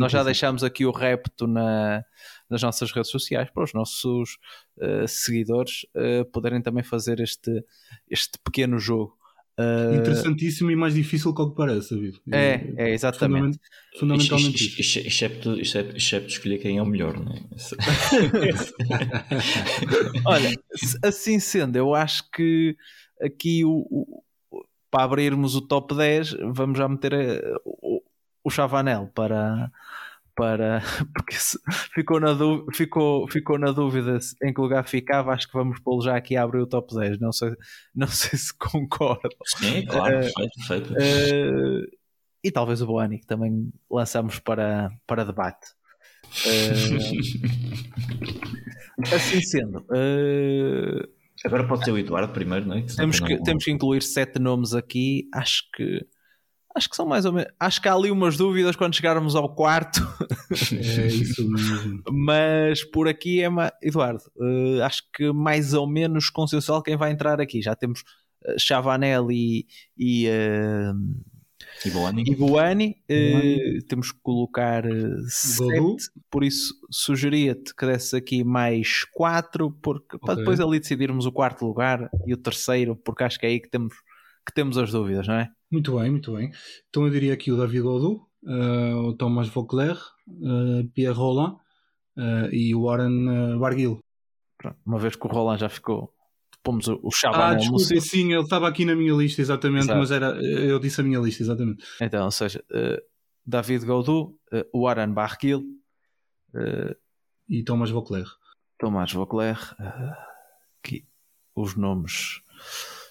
[0.00, 2.04] nós já deixamos aqui o repto na,
[2.48, 4.38] nas nossas redes sociais para os nossos
[4.78, 7.64] uh, seguidores uh, poderem também fazer este,
[8.08, 9.15] este pequeno jogo.
[9.58, 9.96] Uh...
[9.96, 12.20] Interessantíssimo e mais difícil que o que parece, David.
[12.30, 13.58] É, é, exatamente.
[13.98, 14.98] fundamentalmente isso.
[14.98, 17.40] Excepto, excepto, excepto escolher quem é o melhor, não é?
[20.26, 20.52] Olha,
[21.02, 22.76] assim sendo, eu acho que
[23.20, 24.22] aqui o, o,
[24.90, 28.02] para abrirmos o top 10, vamos já meter a, o,
[28.44, 29.70] o Chavanel para
[30.36, 30.82] para
[31.14, 31.34] porque
[31.94, 36.02] ficou na, dúvida, ficou, ficou na dúvida em que lugar ficava, acho que vamos pô-lo
[36.02, 37.52] já aqui a abrir o top 10, não sei,
[37.94, 39.34] não sei se concordo.
[39.46, 40.32] Sim, claro, uh,
[40.68, 41.86] perfeito, Uh,
[42.44, 45.66] e talvez o Boani que também lançamos para, para debate.
[46.44, 47.00] Uh,
[49.14, 49.84] assim sendo,
[51.44, 52.82] agora pode ser o Eduardo primeiro, não é?
[52.82, 56.06] Que temos, que, temos que incluir sete nomes aqui, acho que
[56.76, 57.50] Acho que são mais ou menos.
[57.58, 60.00] Acho que há ali umas dúvidas quando chegarmos ao quarto.
[60.48, 62.02] É isso mesmo.
[62.08, 63.48] Mas por aqui é.
[63.48, 63.72] Ma...
[63.82, 67.60] Eduardo, uh, acho que mais ou menos consensual quem vai entrar aqui.
[67.60, 69.66] Já temos uh, Chavanel e.
[69.98, 70.94] e uh,
[71.84, 72.22] Ibuani.
[72.28, 72.96] Ibuani.
[73.10, 74.84] Uh, temos que colocar
[75.26, 80.26] sete, por isso sugeria-te que desse aqui mais quatro, porque, okay.
[80.26, 83.60] para depois ali decidirmos o quarto lugar e o terceiro, porque acho que é aí
[83.60, 83.94] que temos,
[84.46, 85.50] que temos as dúvidas, não é?
[85.70, 86.50] Muito bem, muito bem.
[86.88, 89.96] Então eu diria aqui o David Godou, uh, o Thomas Vauclair,
[90.28, 91.56] uh, Pierre Roland
[92.16, 93.98] uh, e o Warren Barguil.
[94.84, 96.12] Uma vez que o Roland já ficou,
[96.62, 99.98] pomos o Chabanel Ah, desculpa, sim, ele estava aqui na minha lista, exatamente, Exato.
[99.98, 101.84] mas era, eu disse a minha lista, exatamente.
[102.00, 102.64] Então, ou seja,
[103.44, 105.62] David Godou, uh, Warren Barguil
[107.48, 108.26] e Thomas Vauclair.
[108.78, 109.58] Thomas Vauclair,
[110.80, 111.06] aqui
[111.54, 112.40] os nomes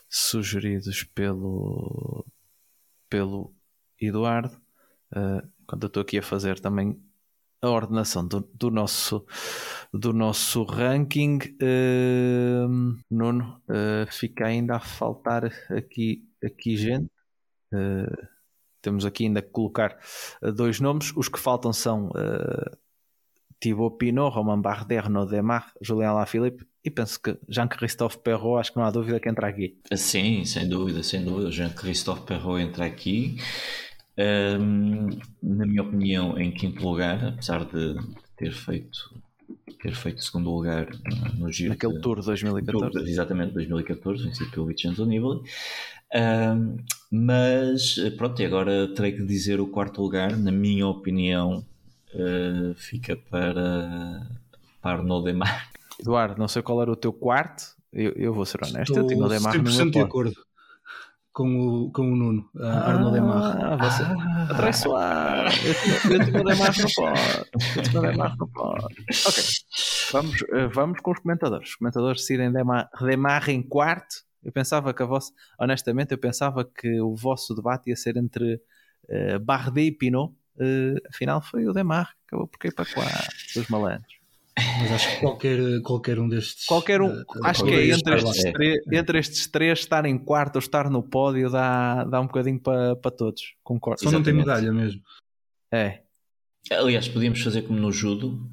[0.10, 2.26] sugeridos pelo
[3.10, 3.54] pelo
[4.00, 4.56] Eduardo,
[5.16, 7.02] uh, quando eu estou aqui a fazer também
[7.62, 9.26] a ordenação do, do nosso,
[9.94, 11.40] do nosso ranking.
[11.62, 17.10] Uh, Nuno, uh, fica ainda a faltar aqui, aqui gente.
[18.82, 19.98] Temos aqui ainda que colocar
[20.56, 21.12] dois nomes.
[21.18, 22.10] Os que faltam são
[23.60, 28.78] Thibaut Pinot, Romain Bardet, Renaud Demar, Julien Lafilippe e penso que Jean-Christophe Perrault, acho que
[28.78, 29.76] não há dúvida que entra aqui.
[29.96, 31.50] Sim, sem dúvida, sem dúvida.
[31.50, 33.38] Jean-Christophe Perrault entra aqui.
[34.16, 35.10] Um,
[35.42, 37.96] na minha opinião, em quinto lugar, apesar de
[38.38, 39.26] ter feito
[39.82, 40.88] ter feito segundo lugar
[41.38, 45.42] no giro naquele de, Tour 2014 tour, exatamente 2014 vencido pelo Vincenzo Nibali
[46.16, 46.78] um,
[47.12, 51.64] mas pronto e agora terei que dizer o quarto lugar na minha opinião
[52.14, 54.28] uh, fica para
[54.82, 58.60] para Arnaud Demar Eduardo, não sei qual era o teu quarto, eu, eu vou ser
[58.64, 60.34] honesto, Estou eu tinha o Demar 100% de acordo
[61.36, 63.58] com o, com o Nuno, ah, Arnaud Demar.
[63.62, 64.48] Ah, você ah.
[64.50, 65.48] atraiçoar.
[66.08, 67.50] Eu tinha o Demar no pode.
[67.76, 68.96] Eu tinha o Demar no pode.
[69.28, 69.44] Ok,
[70.14, 71.70] vamos, eh, vamos com os comentadores.
[71.70, 74.16] Os comentadores decidem Demar, Demar em quarto.
[74.42, 78.56] Eu pensava que a vossa, honestamente, eu pensava que o vosso debate ia ser entre
[79.10, 80.34] uh, Bardet e Pinot.
[80.56, 84.25] Uh, afinal, foi o Demar que acabou por cair para quarto, os malandros.
[84.58, 86.66] Mas acho que qualquer, qualquer um destes.
[86.66, 90.56] Qualquer um, uh, acho que é entre estes, três, entre estes três, estar em quarto
[90.56, 93.56] ou estar no pódio dá, dá um bocadinho para, para todos.
[93.64, 94.00] Concordo.
[94.00, 94.34] Só Exatamente.
[94.34, 95.02] não tem medalha mesmo.
[95.72, 96.02] É.
[96.72, 98.50] Aliás, podíamos fazer como no judo.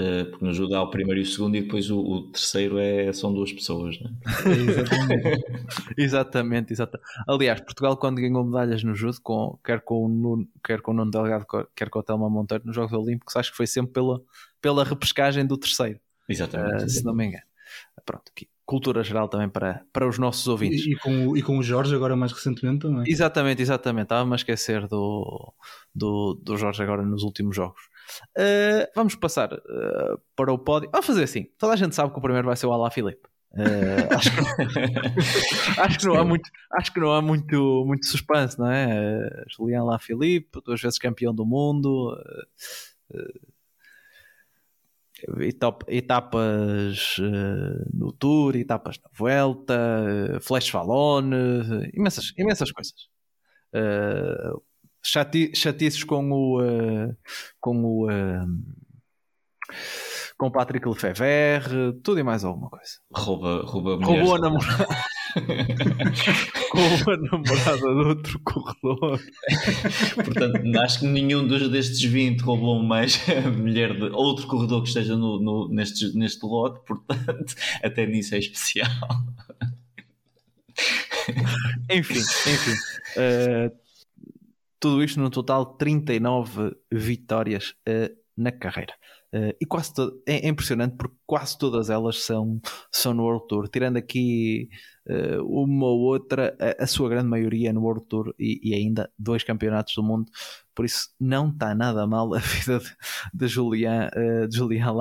[0.00, 2.78] Uh, porque no judo há o primeiro e o segundo e depois o, o terceiro
[2.78, 4.08] é, são duas pessoas, né?
[4.46, 5.44] exatamente.
[5.98, 7.10] exatamente, exatamente.
[7.26, 10.94] Aliás, Portugal quando ganhou medalhas no judo, com, quer, com o Nuno, quer com o
[10.94, 14.22] Nuno Delgado, quer com o Telma Monteiro nos Jogos Olímpicos, acho que foi sempre pela,
[14.60, 16.00] pela repescagem do terceiro.
[16.28, 16.84] Exatamente.
[16.84, 17.44] Uh, se não me engano.
[18.04, 18.48] Pronto, aqui.
[18.64, 20.84] Cultura geral também para, para os nossos ouvintes.
[20.84, 23.04] E, e, com, e com o Jorge agora mais recentemente também.
[23.06, 24.04] Exatamente, exatamente.
[24.04, 25.54] Estava-me a esquecer do,
[25.94, 27.80] do, do Jorge agora nos últimos jogos.
[28.36, 30.90] Uh, vamos passar uh, para o pódio.
[30.92, 31.46] Vamos fazer assim.
[31.58, 33.26] Toda a gente sabe que o primeiro vai ser o Alá Filipe.
[33.52, 38.58] Uh, acho, que, acho, que, não há muito, acho que não há muito, muito suspense,
[38.58, 38.86] não é?
[38.86, 42.14] Uh, Julián Lá Filipe, duas vezes campeão do mundo,
[45.88, 47.16] etapas
[47.92, 53.08] no Tour, etapas na Vuelta, Flash Valone, imensas, imensas coisas.
[53.74, 54.62] Uh,
[55.02, 57.16] chati chatices com o uh,
[57.60, 58.46] com o uh,
[60.38, 62.92] com Patrick Lefebvre, tudo e mais alguma coisa.
[63.12, 64.86] Rouba, rouba Roubou a namorada.
[66.72, 69.20] Roubou a namorada do outro corredor.
[70.14, 74.88] Portanto, acho que nenhum dos, destes 20 roubou mais a mulher de outro corredor que
[74.88, 78.88] esteja no, no, neste, neste lote, portanto, até nisso é especial.
[81.90, 82.74] enfim, enfim.
[83.16, 83.76] Uh,
[84.78, 88.94] tudo isto no total 39 vitórias uh, na carreira.
[89.30, 89.92] Uh, e quase
[90.26, 92.58] é, é, impressionante porque quase todas elas são,
[92.90, 94.70] são no World Tour, tirando aqui
[95.06, 98.74] uh, uma ou outra, a, a, sua grande maioria é no World Tour e, e,
[98.74, 100.30] ainda dois campeonatos do mundo.
[100.74, 102.96] Por isso, não está nada mal a vida de,
[103.34, 104.94] de Julian, uh, de Julian.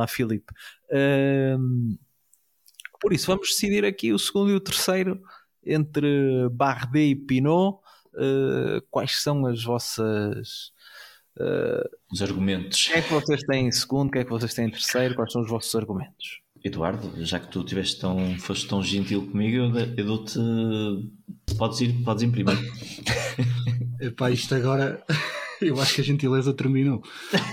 [0.91, 1.97] Uh,
[2.99, 5.21] por isso, vamos decidir aqui o segundo e o terceiro
[5.65, 7.79] entre Bardet e Pinot
[8.89, 10.73] quais são as vossas.
[11.39, 12.87] Uh, os argumentos.
[12.87, 15.31] Quem é que vocês têm em segundo, quem é que vocês têm em terceiro, quais
[15.31, 16.41] são os vossos argumentos?
[16.63, 20.39] Eduardo, já que tu tiveste tão, foste tão gentil comigo, eu dou-te.
[21.57, 22.59] Podes ir, podes ir primeiro.
[24.01, 25.03] Epá, isto agora.
[25.59, 27.01] Eu acho que a gentileza terminou.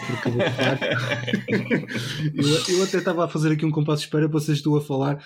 [0.06, 0.28] Porque
[2.34, 4.80] eu, eu, até estava a fazer aqui um compasso de espera para vocês estão a
[4.82, 5.16] falar,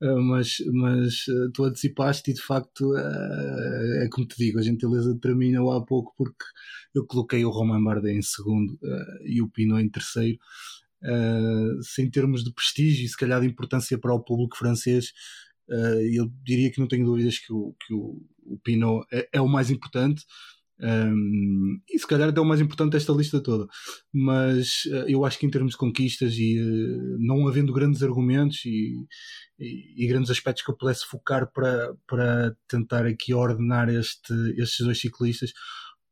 [0.00, 4.62] eh, mas, mas eh, tu antecipaste e de facto eh, é como te digo, a
[4.62, 6.44] gentileza terminou há pouco porque
[6.98, 8.78] eu coloquei o Romain Bardet em segundo
[9.24, 10.38] e o Pino em terceiro.
[11.00, 15.12] Uh, sem termos de prestígio e se calhar de importância para o público francês,
[15.68, 19.40] uh, eu diria que não tenho dúvidas que o, que o, o Pinot é, é,
[19.40, 20.24] o mais importante.
[20.80, 23.66] Um, e se calhar até o mais importante desta lista toda,
[24.12, 28.64] mas uh, eu acho que em termos de conquistas e uh, não havendo grandes argumentos
[28.64, 28.94] e,
[29.58, 34.86] e, e, grandes aspectos que eu pudesse focar para, para tentar aqui ordenar este, estes
[34.86, 35.52] dois ciclistas,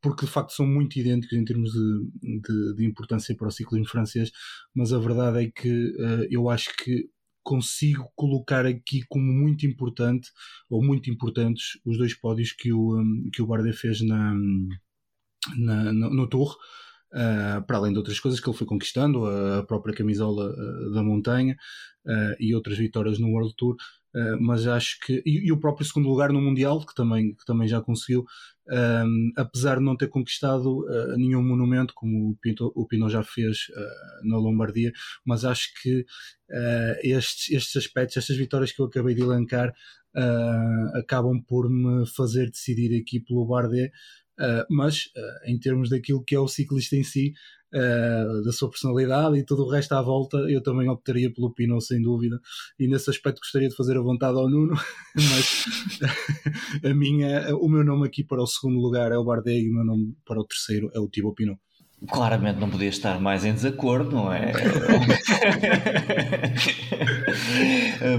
[0.00, 3.88] porque de facto são muito idênticos em termos de, de, de importância para o ciclismo
[3.88, 4.30] francês,
[4.74, 7.08] mas a verdade é que uh, eu acho que
[7.46, 10.30] consigo colocar aqui como muito importante,
[10.68, 14.34] ou muito importantes, os dois pódios que o, hum, que o Bardet fez na,
[15.56, 16.56] na no, no Tour.
[17.12, 21.04] Uh, para além de outras coisas que ele foi conquistando, a própria camisola uh, da
[21.04, 21.56] montanha
[22.04, 23.76] uh, e outras vitórias no World Tour,
[24.40, 25.22] mas acho que.
[25.26, 28.24] E, e, o próprio segundo lugar no Mundial, que também, que também já conseguiu,
[28.68, 33.22] um, apesar de não ter conquistado uh, nenhum monumento, como o Pinto, o Pinot já
[33.22, 34.92] fez uh, na Lombardia,
[35.24, 36.04] mas acho que
[37.02, 39.74] estes, estes aspectos, estas vitórias que eu acabei de elencar,
[40.94, 43.90] acabam por me fazer decidir aqui pelo Bardet,
[44.70, 45.10] mas
[45.44, 47.34] em termos daquilo que é o ciclista em si,
[47.76, 51.84] uh, da sua personalidade e todo o resto à volta, eu também optaria pelo Pinot,
[51.84, 52.40] sem dúvida.
[52.78, 54.74] E nesse aspecto gostaria de fazer a vontade ao Nuno,
[55.14, 55.64] mas
[56.84, 59.74] a minha, o meu nome aqui para o segundo lugar é o Bardet e o
[59.74, 61.60] meu nome para o terceiro é o Thibaut Pinot.
[62.10, 64.52] Claramente não podia estar mais em desacordo, não é?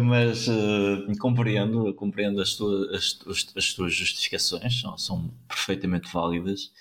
[0.03, 2.89] Mas uh, compreendo, compreendo as, tuas,
[3.27, 6.71] as, as, tuas justificações, são, são perfeitamente válidas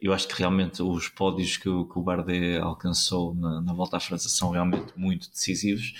[0.00, 3.98] eu acho que realmente os pódios que o, que o Bardet alcançou na, na, volta
[3.98, 5.92] à França são realmente muito decisivos,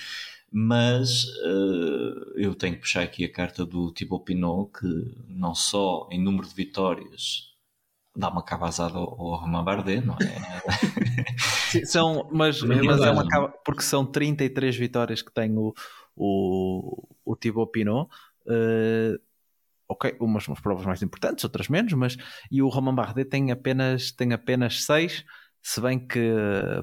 [0.50, 4.86] mas uh, eu tenho que puxar aqui a carta do Thibaut Pinot, que
[5.28, 7.50] não só em número de vitórias
[8.16, 11.36] dá uma cabazada ao, ao Romain Bardet, não é?
[11.70, 15.72] Sim, são, mas, mas é uma cava, porque são 33 vitórias que tem o,
[16.16, 18.08] o, o Thibaut Pinot.
[18.46, 19.20] Uh,
[19.90, 22.16] ok, umas, umas provas mais importantes, outras menos, mas
[22.50, 25.24] e o Romain Bardet tem apenas, tem apenas seis,
[25.62, 26.32] se bem que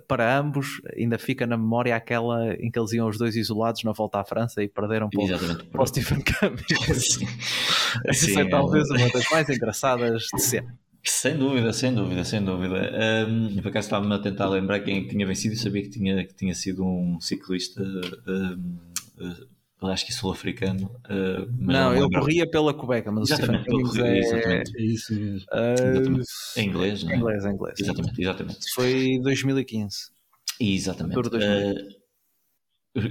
[0.08, 3.92] para ambos ainda fica na memória aquela em que eles iam os dois isolados na
[3.92, 7.20] volta à França e perderam para, o, para o Stephen Cummings.
[8.12, 10.78] Isso é talvez uma das mais engraçadas de cena.
[11.04, 12.92] Sem dúvida, sem dúvida, sem dúvida.
[13.30, 16.26] Um, por acaso estava-me a tentar lembrar quem é tinha vencido e sabia que tinha,
[16.26, 18.78] que tinha sido um ciclista, um,
[19.82, 20.88] acho que sul-africano.
[21.06, 24.20] Uh, não, ele corria pela Quebec, mas exatamente, o corria, é...
[24.20, 24.78] exatamente.
[24.78, 25.46] É isso mesmo.
[25.52, 27.16] Uh, Em inglês, não é?
[27.18, 27.80] Inglês, inglês.
[27.80, 28.74] Exatamente, exatamente.
[28.74, 29.96] Foi 2015.
[30.60, 31.20] Exatamente.
[31.20, 31.98] Uh,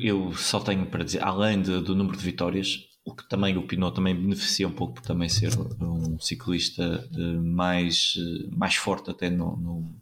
[0.02, 3.64] eu só tenho para dizer, além de, do número de vitórias, o que também o
[3.64, 7.08] Pinot também beneficia um pouco por também ser um ciclista
[7.40, 8.14] mais,
[8.50, 9.94] mais forte até no, no,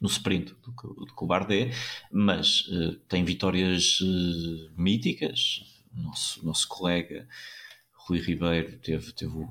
[0.00, 1.74] no sprint do que, do que o Bardet,
[2.12, 5.62] mas uh, tem vitórias uh, míticas.
[5.92, 7.26] Nosso, nosso colega
[7.92, 9.46] Rui Ribeiro teve, teve,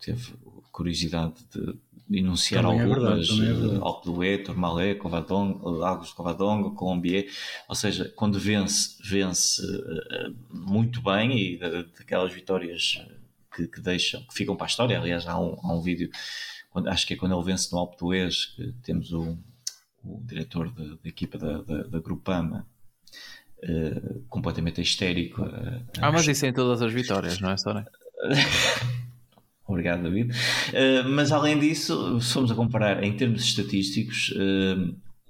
[0.00, 0.34] teve
[0.72, 6.70] curiosidade de enunciar também algumas, é verdade, é Alpe d'Huez, Tourmalet, Covadonga, Lagos de Covadonga,
[6.70, 7.30] Colombier,
[7.68, 9.62] ou seja, quando vence, vence
[10.50, 13.00] muito bem e daquelas vitórias
[13.54, 16.10] que, que, deixam, que ficam para a história, aliás há um, há um vídeo,
[16.70, 19.38] quando, acho que é quando ele vence no Alpe d'Huez, que temos o,
[20.04, 22.66] o diretor da, equipa da, da, da Grupama,
[23.62, 25.42] uh, completamente histérico.
[25.42, 27.86] Uh, ah, mas isso é em todas as vitórias, não é, Sónia?
[29.66, 30.32] Obrigado, David.
[30.32, 34.34] Uh, mas além disso, se formos a comparar em termos estatísticos,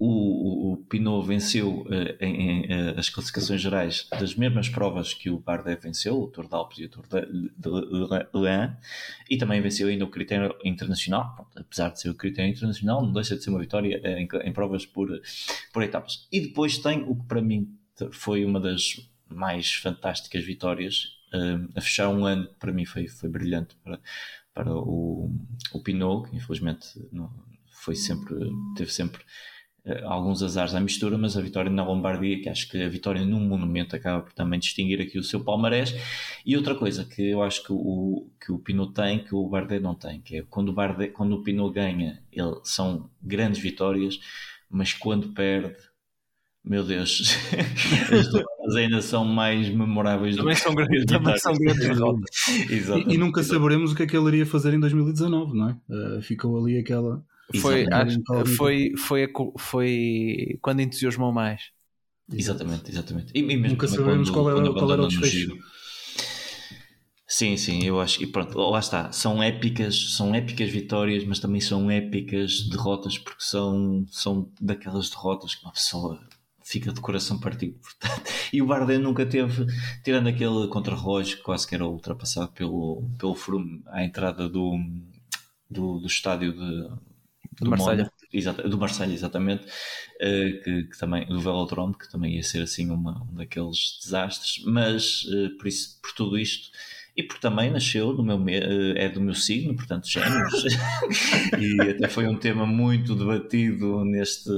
[0.02, 5.38] o, o, Pinot venceu uh, em, em as classificações gerais das mesmas provas que o
[5.38, 8.76] Bardet venceu, o Tour de Alpes e o Tour de, de,
[9.28, 13.12] e também venceu ainda o critério internacional, Pronto, apesar de ser o critério internacional, não
[13.12, 15.08] deixa de ser uma vitória em, em provas por,
[15.70, 16.26] por etapas.
[16.32, 17.68] E depois tem o que para mim
[18.10, 21.20] foi uma das mais fantásticas vitórias
[21.76, 24.00] a fechar um ano para mim foi, foi brilhante para,
[24.52, 25.30] para o,
[25.72, 27.32] o Pinot, que infelizmente não,
[27.70, 28.34] foi sempre,
[28.76, 29.22] teve sempre
[30.04, 33.40] alguns azares à mistura, mas a vitória na Lombardia, que acho que a vitória num
[33.40, 35.94] monumento acaba por também distinguir aqui o seu palmarés.
[36.44, 39.82] E outra coisa que eu acho que o, que o Pinot tem, que o Bardet
[39.82, 44.20] não tem, que é quando o, Bardet, quando o Pinot ganha, ele, são grandes vitórias,
[44.68, 45.76] mas quando perde
[46.62, 47.38] meu Deus,
[48.12, 52.30] as derrotas ainda são mais memoráveis também do são grandes, também são grandes derrotas.
[52.68, 55.76] e, e, nunca saberemos o que é que ele iria fazer em 2019, não é?
[55.88, 57.24] Uh, ficou ali aquela.
[57.58, 58.20] Foi, acho,
[58.56, 59.28] foi, foi,
[59.58, 61.62] foi quando entusiasmou mais.
[62.32, 63.32] Exatamente, exatamente.
[63.34, 65.56] E, e nunca saberemos quando, qual era, qual era o desfecho.
[67.26, 68.22] Sim, sim, eu acho.
[68.22, 69.12] E pronto, lá está.
[69.12, 75.54] São épicas, são épicas vitórias, mas também são épicas derrotas, porque são, são daquelas derrotas
[75.54, 76.20] que uma pessoa
[76.62, 77.78] fica de coração partido.
[77.80, 79.64] Portanto, e o Bardet nunca teve,
[80.04, 84.76] tirando aquele contra-relógio que quase que era ultrapassado pelo, pelo Froome à entrada do,
[85.68, 86.88] do, do estádio de,
[87.60, 88.12] do Marselha.
[88.32, 92.90] Exato, do Marselha, exatamente, uh, que, que, também, do Velodrome, que também ia ser assim
[92.90, 96.70] uma, um daqueles desastres, mas uh, por, isso, por tudo isto
[97.16, 100.64] e porque também nasceu no meu eh, é do meu signo, portanto gêmeos
[101.58, 104.50] e até foi um tema muito debatido neste,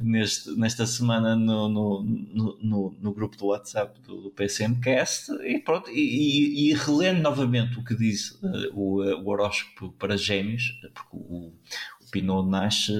[0.00, 5.90] neste nesta semana no, no, no, no grupo do WhatsApp do, do PSMcast e pronto
[5.90, 11.16] e, e, e relendo novamente o que diz uh, o, o horóscopo para gêmeos porque
[11.16, 11.52] o
[12.10, 12.92] Pinot nasce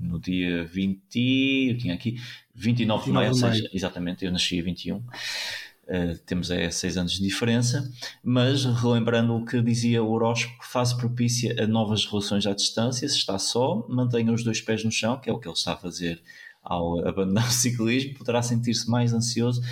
[0.00, 2.20] no dia 20 eu tinha aqui
[2.54, 5.02] 29 de maio, ou seja, exatamente, eu nasci a 21
[5.90, 7.92] Uh, temos é seis anos de diferença,
[8.22, 13.16] mas relembrando o que dizia o horóscopo, fase propícia a novas relações à distância, se
[13.16, 15.76] está só, mantenha os dois pés no chão, que é o que ele está a
[15.76, 16.22] fazer
[16.62, 19.62] ao abandonar o ciclismo, poderá sentir-se mais ansioso,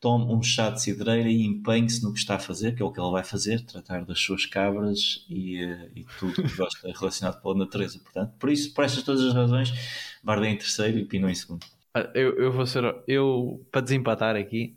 [0.00, 2.92] tome um chá de cidreira e empenhe-se no que está a fazer, que é o
[2.92, 7.40] que ele vai fazer, tratar das suas cabras e, uh, e tudo que gosta relacionado
[7.40, 7.98] com a natureza.
[7.98, 9.72] Portanto, por isso, por estas todas as razões,
[10.22, 11.66] Bardem em terceiro e Pinot em segundo.
[11.94, 14.76] Ah, eu, eu vou ser, eu, para desempatar aqui,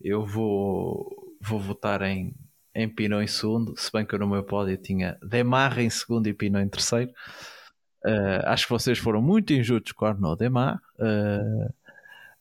[0.00, 2.34] eu vou, vou votar em,
[2.74, 6.26] em Pinot em segundo, se bem que eu no meu pódio tinha Demar em segundo
[6.26, 7.12] e Pinot em terceiro.
[8.04, 10.80] Uh, acho que vocês foram muito injustos com Arnaud Demar.
[10.98, 11.72] Uh,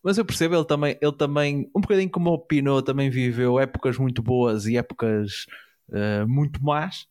[0.06, 3.97] mas eu percebo, ele também, ele também, um bocadinho como o Pinot, também viveu épocas
[3.97, 5.48] muito boas e épocas
[5.90, 7.07] uh, muito más.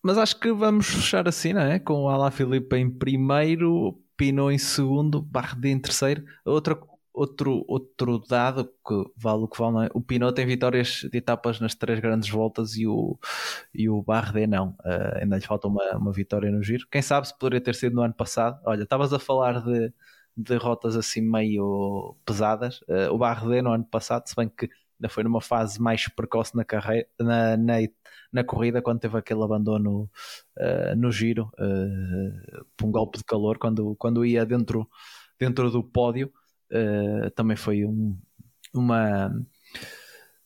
[0.00, 1.80] mas acho que vamos fechar assim, não é?
[1.80, 6.24] Com o Ala Filipe em primeiro, Pinot em segundo, Bardet em terceiro.
[6.44, 6.78] Outra,
[7.12, 9.90] outro, outro dado que vale o que vale, é?
[9.94, 13.18] o Pinot tem vitórias de etapas nas três grandes voltas e o,
[13.74, 14.70] e o Bardet não.
[14.80, 16.86] Uh, ainda lhe falta uma, uma vitória no giro.
[16.90, 18.60] Quem sabe se poderia ter sido no ano passado.
[18.64, 19.92] Olha, estavas a falar de,
[20.36, 22.80] de rotas assim meio pesadas.
[22.82, 24.68] Uh, o Bardet no ano passado, se bem que
[24.98, 27.74] ainda foi numa fase mais precoce na carreira, na, na,
[28.32, 30.08] na corrida, quando teve aquele abandono
[30.58, 31.50] uh, no giro,
[32.76, 34.88] por um golpe de calor, quando, quando ia dentro,
[35.38, 36.32] dentro do pódio,
[36.72, 38.16] uh, também foi um,
[38.74, 39.32] uma.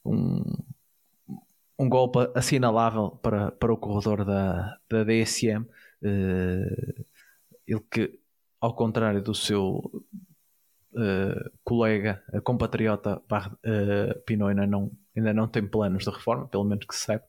[0.05, 0.43] Um,
[1.79, 5.63] um golpe assinalável para, para o corredor da, da DSM.
[6.03, 7.05] Uh,
[7.67, 8.19] ele que,
[8.61, 9.83] ao contrário do seu
[10.95, 16.87] uh, colega, compatriota uh, Pinot, ainda não, ainda não tem planos de reforma, pelo menos
[16.87, 17.25] que se saiba.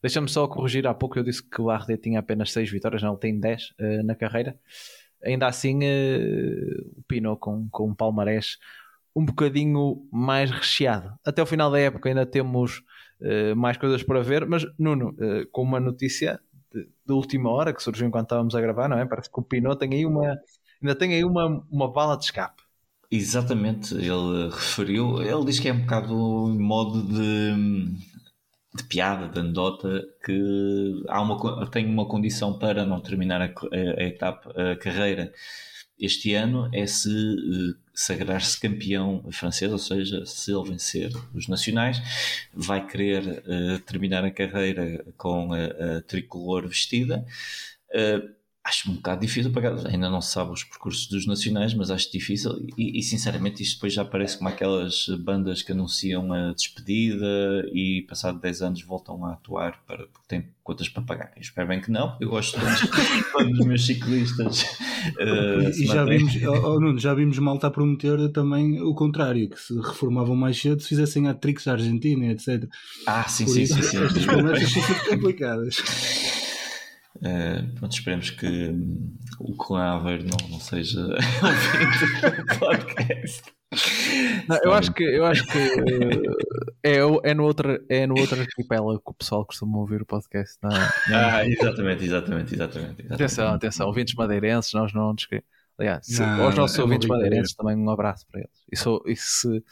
[0.00, 3.10] Deixa-me só corrigir, há pouco eu disse que o Bardet tinha apenas 6 vitórias, não,
[3.10, 4.58] ele tem 10 uh, na carreira.
[5.24, 8.58] Ainda assim, uh, o Pinot com, com um palmarés
[9.14, 11.12] um bocadinho mais recheado.
[11.24, 12.82] Até o final da época ainda temos
[13.20, 15.14] uh, mais coisas para ver, mas Nuno,
[15.50, 16.40] com uma notícia
[16.72, 19.06] de, de, última hora que surgiu enquanto estávamos a gravar, não é?
[19.06, 20.38] Parece que o Pinot tem aí uma,
[20.80, 22.62] ainda tem aí uma, uma bala de escape.
[23.10, 27.54] Exatamente, ele referiu, ele diz que é um bocado modo de
[28.74, 34.02] de piada, de anedota, que há uma, tem uma condição para não terminar a, a,
[34.02, 35.32] etapa, a carreira
[35.98, 42.00] este ano é se uh, sagrar-se campeão francês, ou seja, se ele vencer os nacionais,
[42.54, 47.26] vai querer uh, terminar a carreira com a, a tricolor vestida.
[47.90, 48.37] Uh,
[48.68, 52.12] acho um bocado difícil, porque ainda não se sabe os percursos dos nacionais, mas acho
[52.12, 57.26] difícil e, e, sinceramente isto depois já parece como aquelas bandas que anunciam a despedida
[57.72, 61.32] e passado 10 anos voltam a atuar para, porque têm contas para pagar.
[61.34, 64.64] Eu espero bem que não, eu gosto todos dos meus ciclistas.
[65.16, 69.58] Uh, e já vimos, oh, Nuno, já vimos malta a prometer também o contrário, que
[69.58, 72.68] se reformavam mais cedo se fizessem a tricks da Argentina, etc.
[73.06, 73.96] Ah, sim, sim, sim, sim.
[74.04, 75.76] Estas promessas são complicadas.
[77.18, 81.00] Uh, pronto, esperemos que um, o Clã Aveiro não, não seja
[81.42, 83.42] ouvido do podcast.
[84.48, 86.36] Não, eu acho que, eu acho que uh,
[86.82, 90.56] é, é, no outro, é no outro arquipélago que o pessoal costuma ouvir o podcast.
[90.62, 90.90] Não, é?
[91.12, 93.12] Ah, exatamente, exatamente, exatamente, exatamente.
[93.12, 95.26] Atenção, atenção, ouvintes madeirenses, nós não nos
[95.78, 98.64] Aliás, não, aos nossos ouvintes madeirenses também um abraço para eles.
[98.70, 99.62] E, so, e se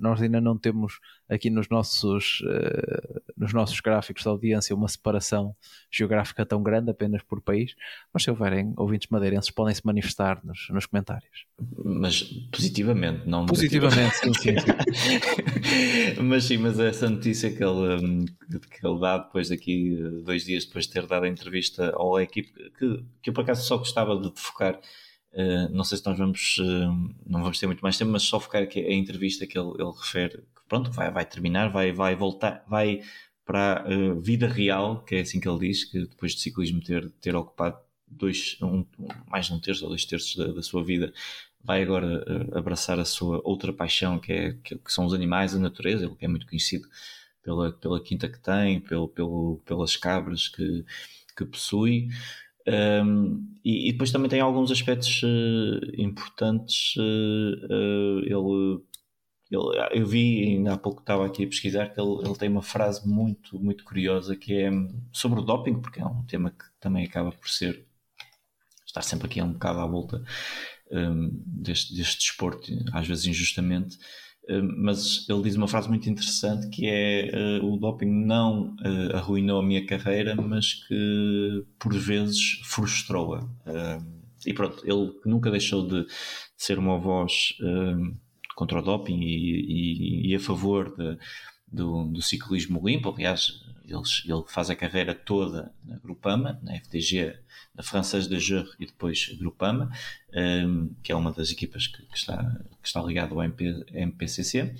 [0.00, 5.54] nós ainda não temos aqui nos nossos, uh, nos nossos gráficos de audiência uma separação
[5.90, 7.74] geográfica tão grande apenas por país,
[8.12, 11.46] mas se houverem ouvintes madeirenses podem se manifestar nos, nos comentários.
[11.84, 14.54] Mas positivamente, não Positivamente, sim, sim.
[16.22, 20.64] mas sim, mas essa notícia que ele, hum, que ele dá depois daqui, dois dias
[20.64, 24.18] depois de ter dado a entrevista à equipe, que, que eu por acaso só gostava
[24.18, 24.78] de focar
[25.38, 28.40] Uh, não sei se nós vamos, uh, não vamos ter muito mais tempo, mas só
[28.40, 32.16] focar aqui a entrevista que ele, ele refere, que pronto, vai, vai terminar, vai, vai
[32.16, 33.02] voltar, vai
[33.44, 36.80] para a uh, vida real, que é assim que ele diz, que depois de ciclismo
[36.80, 38.84] ter, ter ocupado dois, um,
[39.28, 41.12] mais de um terço ou dois terços da, da sua vida,
[41.62, 45.58] vai agora abraçar a sua outra paixão, que, é, que, que, são os animais, a
[45.60, 46.88] natureza, ele é muito conhecido
[47.44, 50.84] pela, pela quinta que tem, pelo, pelo, pelas cabras que,
[51.36, 52.08] que possui.
[52.68, 56.94] Um, e, e, depois também tem alguns aspectos uh, importantes.
[56.96, 58.82] Uh, ele,
[59.50, 62.62] ele, eu vi, ainda há pouco estava aqui a pesquisar, que ele, ele, tem uma
[62.62, 64.70] frase muito, muito curiosa que é
[65.12, 67.86] sobre o doping, porque é um tema que também acaba por ser
[68.86, 70.22] estar sempre aqui um bocado à volta
[70.90, 73.98] um, deste, deste desporto, às vezes injustamente.
[74.48, 79.16] Eh, mas ele diz uma frase muito interessante que é uh, o doping não uh,
[79.16, 83.46] arruinou a minha carreira, mas que por vezes frustrou-a.
[84.46, 86.06] E pronto, ele nunca deixou de,
[86.56, 87.54] ser uma voz
[88.54, 91.18] contra o doping e, e, e a favor de,
[91.70, 93.10] do, do, ciclismo limpo.
[93.10, 97.36] Aliás, ele, ele faz a carreira toda na Grupama, na FDG
[97.78, 99.90] a Française de Jure e depois Grupama,
[100.34, 102.42] um, que é uma das equipas que, que, está,
[102.82, 104.62] que está ligada ao MP, MPCC.
[104.62, 104.74] Uh,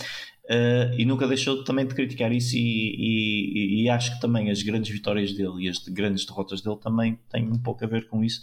[0.51, 4.63] eh, e nunca deixou também de criticar isso e, e, e, acho que também as
[4.63, 8.25] grandes vitórias dele e as grandes derrotas dele também têm um pouco a ver com
[8.25, 8.41] isso.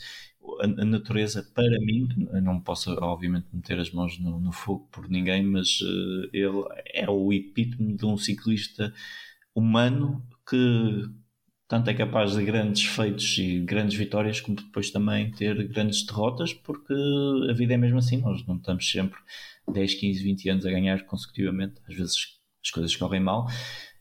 [0.61, 2.07] A, a natureza, para mim,
[2.43, 6.63] não posso obviamente meter as mãos no, no fogo por ninguém, mas uh, ele
[6.93, 8.93] é o epítome de um ciclista
[9.55, 11.09] humano que
[11.67, 16.53] tanto é capaz de grandes feitos e grandes vitórias, como depois também ter grandes derrotas,
[16.53, 16.93] porque
[17.49, 19.19] a vida é mesmo assim, nós não estamos sempre
[19.71, 22.15] 10, 15, 20 anos a ganhar consecutivamente, às vezes
[22.63, 23.47] as coisas correm mal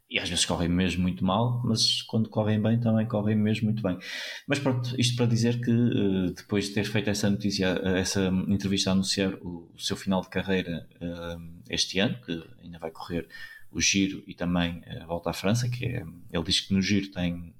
[0.09, 3.83] e às vezes correm mesmo muito mal, mas quando correm bem também correm mesmo muito
[3.83, 3.99] bem.
[4.47, 7.67] Mas pronto, isto para dizer que eh, depois de ter feito essa notícia,
[7.97, 11.37] essa entrevista a anunciar o, seu final de carreira eh,
[11.71, 13.27] este ano, que ainda vai correr
[13.75, 17.11] o Giro e também a volta à França, que é, ele diz que no Giro
[17.11, 17.53] tem,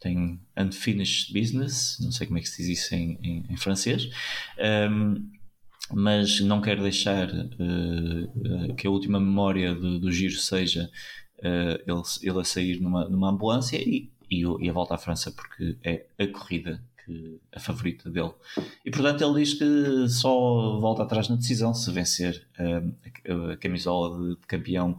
[0.00, 4.10] tem unfinished business, não sei como é que se diz isso em, em, em francês,
[4.90, 5.30] um,
[5.94, 10.90] mas não quero deixar uh, que a última memória do, do Giro seja
[11.38, 15.30] uh, ele, ele a sair numa, numa ambulância e, e, e a volta à França,
[15.30, 16.82] porque é a corrida
[17.54, 18.32] a favorita dele.
[18.84, 24.18] E portanto ele diz que só volta atrás na decisão se vencer a, a, camisola
[24.18, 24.96] de, de campeão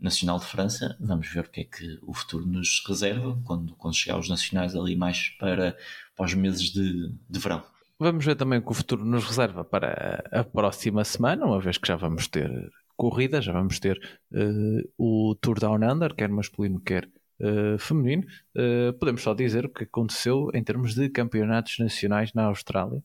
[0.00, 0.96] nacional de França.
[1.00, 4.74] Vamos ver o que é que o futuro nos reserva quando, quando chegar os nacionais
[4.76, 5.76] ali mais para,
[6.16, 7.62] para os meses de, de verão.
[7.98, 11.78] Vamos ver também o que o futuro nos reserva para a próxima semana, uma vez
[11.78, 12.48] que já vamos ter
[12.96, 13.98] corrida, já vamos ter
[14.32, 17.08] uh, o Tour Down Under, quer masculino, quer
[17.40, 18.24] uh, feminino.
[18.54, 23.02] Uh, podemos só dizer o que aconteceu em termos de campeonatos nacionais na Austrália,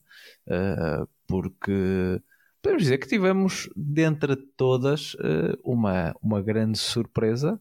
[1.26, 2.20] porque
[2.64, 5.14] podemos dizer que tivemos, dentre todas,
[5.62, 7.60] uma, uma grande surpresa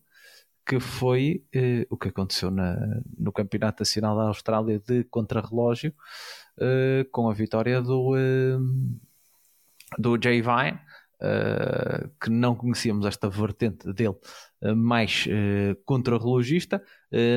[0.66, 1.44] que foi
[1.90, 2.78] o que aconteceu na,
[3.20, 5.94] no Campeonato Nacional da Austrália de contrarrelógio,
[6.58, 8.16] uh, com a vitória do,
[10.00, 10.80] do Jay Vine,
[12.22, 14.16] que não conhecíamos esta vertente dele
[14.74, 15.26] mais
[15.86, 16.82] contrarrelogista.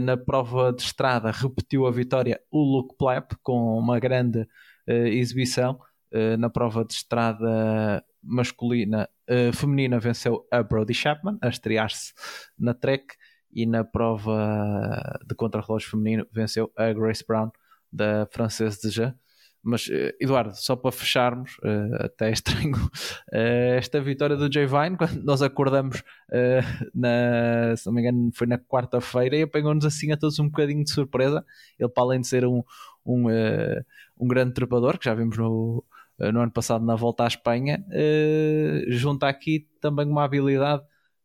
[0.05, 4.47] na prova de estrada repetiu a vitória o Luke Plapp com uma grande
[4.86, 5.80] exibição.
[6.38, 9.08] Na prova de estrada masculina,
[9.54, 12.12] feminina venceu a Brody Chapman a estrear-se
[12.58, 13.14] na Trek
[13.52, 17.50] e na prova de contrarrelógio feminino venceu a Grace Brown
[17.90, 19.14] da Française de Jean.
[19.68, 22.86] Mas, eh, Eduardo, só para fecharmos, uh, até é estranho, uh,
[23.76, 28.46] esta vitória do Jay Vine, quando nós acordamos, uh, na, se não me engano, foi
[28.46, 31.44] na quarta-feira e apanhou-nos assim a todos um bocadinho de surpresa.
[31.76, 32.62] Ele, para além de ser um,
[33.04, 33.24] um,
[34.16, 35.82] um grande trepador, que já vimos no,
[36.18, 37.84] no ano passado na volta à Espanha,
[38.88, 40.82] junta aqui também uma habilidade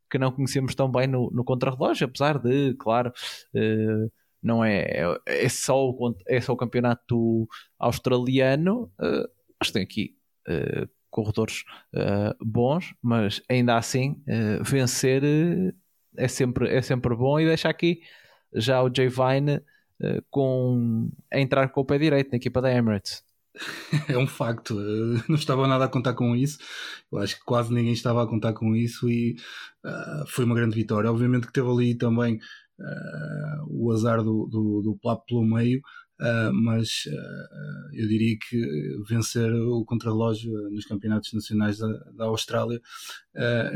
[0.10, 3.14] que não conhecemos tão bem no, no contrarrelógio, apesar de, claro
[4.42, 7.48] não é, é, é, só, o, é só o campeonato
[7.78, 8.92] australiano,
[9.60, 10.16] mas tem aqui
[11.10, 11.64] corredores
[12.42, 14.22] bons, mas ainda assim
[14.64, 15.22] vencer
[16.18, 18.02] é, sempre, é sempre bom e deixa aqui
[18.54, 19.62] já o Jay Vine
[20.30, 23.24] com, a entrar com o pé direito na equipa da Emirates.
[24.08, 24.76] É um facto,
[25.28, 26.58] não estava nada a contar com isso.
[27.12, 29.36] Eu acho que quase ninguém estava a contar com isso e
[29.86, 31.12] uh, foi uma grande vitória.
[31.12, 35.82] Obviamente que teve ali também uh, o azar do, do, do Plapo pelo meio,
[36.22, 42.80] uh, mas uh, eu diria que vencer o contrarrelógio nos campeonatos nacionais da, da Austrália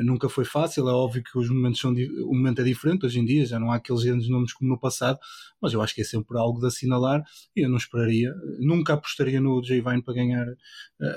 [0.04, 0.90] nunca foi fácil.
[0.90, 3.72] É óbvio que os momentos são o momento é diferente hoje em dia, já não
[3.72, 5.18] há aqueles grandes nomes como no passado,
[5.62, 7.24] mas eu acho que é sempre algo de assinalar
[7.56, 10.46] e eu não esperaria, nunca apostaria no Jay Vine para ganhar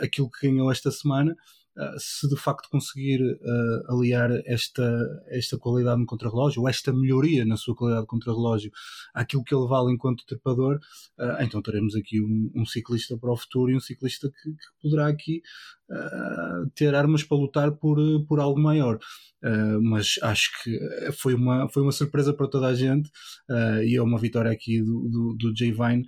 [0.00, 1.34] aquilo que ganhou esta semana.
[1.78, 4.82] Ah, se de facto conseguir uh, aliar esta,
[5.28, 8.72] esta qualidade no contrarrelógio, ou esta melhoria na sua qualidade de contrarrelógio,
[9.14, 10.80] àquilo que ele vale enquanto trepador,
[11.20, 14.82] uh, então teremos aqui um, um, ciclista para o futuro e um ciclista que, que
[14.82, 15.40] poderá aqui
[16.74, 17.96] ter armas para lutar por,
[18.26, 18.98] por algo maior.
[19.80, 20.78] mas acho que
[21.12, 23.10] foi uma, foi uma surpresa para toda a gente
[23.86, 26.04] e é uma vitória aqui do, do, do Jay Vine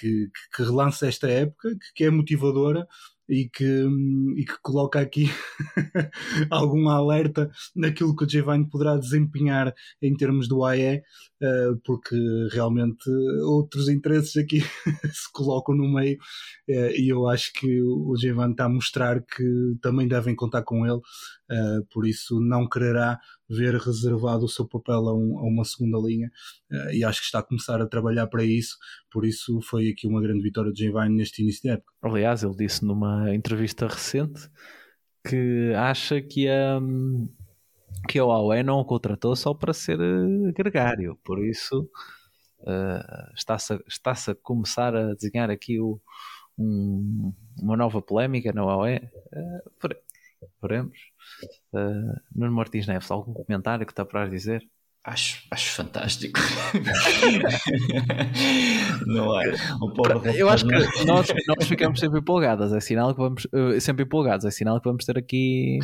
[0.00, 2.88] que, que, relança esta época, que, que é motivadora
[3.28, 3.86] e que,
[4.36, 5.26] e que coloca aqui
[6.50, 11.02] algum alerta naquilo que o Giovanni poderá desempenhar em termos do AE,
[11.42, 12.16] eh, porque
[12.52, 13.10] realmente
[13.44, 14.60] outros interesses aqui
[15.12, 16.18] se colocam no meio
[16.68, 20.86] eh, e eu acho que o Giovanni está a mostrar que também devem contar com
[20.86, 21.00] ele,
[21.50, 25.98] eh, por isso não quererá ver reservado o seu papel a, um, a uma segunda
[25.98, 26.30] linha
[26.92, 28.76] e acho que está a começar a trabalhar para isso,
[29.10, 31.92] por isso foi aqui uma grande vitória de Giovanni neste início de época.
[32.02, 34.50] Aliás, ele disse numa entrevista recente
[35.28, 36.80] que acha que a,
[38.08, 41.88] que a Huawei não o contratou só para ser eh, gregário, por isso
[42.60, 46.00] uh, está-se a, está a começar a desenhar aqui o,
[46.58, 48.98] um, uma nova polémica na Huawei.
[49.32, 49.98] Uh,
[50.66, 50.98] veremos.
[51.72, 54.66] Uh, Nuno Martins Neves, algum comentário que está para dizer?
[55.06, 56.40] Acho, acho fantástico.
[59.06, 59.54] não é?
[60.34, 62.72] Eu acho que nós, nós ficamos sempre empolgados.
[62.72, 64.44] É sinal que vamos uh, sempre empolgados.
[64.44, 65.78] É sinal que vamos ter aqui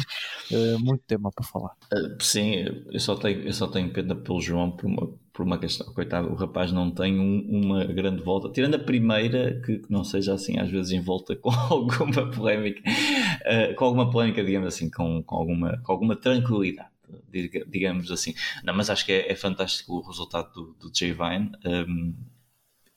[0.50, 1.70] uh, muito tema para falar.
[1.94, 5.58] Uh, sim, eu só tenho, eu só tenho pena pelo João por uma, por uma
[5.58, 5.92] questão.
[5.94, 8.50] Coitado, o rapaz não tem um, uma grande volta.
[8.50, 12.82] Tirando a primeira, que, que, não seja assim, às vezes em volta com alguma polémica,
[13.76, 16.92] com alguma polémica, digamos assim, com, com, alguma, com alguma tranquilidade
[17.68, 18.34] digamos assim.
[18.64, 21.52] Não, mas acho que é, é fantástico o resultado do, do Vine.
[21.64, 22.14] Um,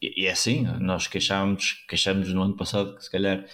[0.02, 3.46] e, e, é assim, nós queixámos, queixámos no ano passado que se calhar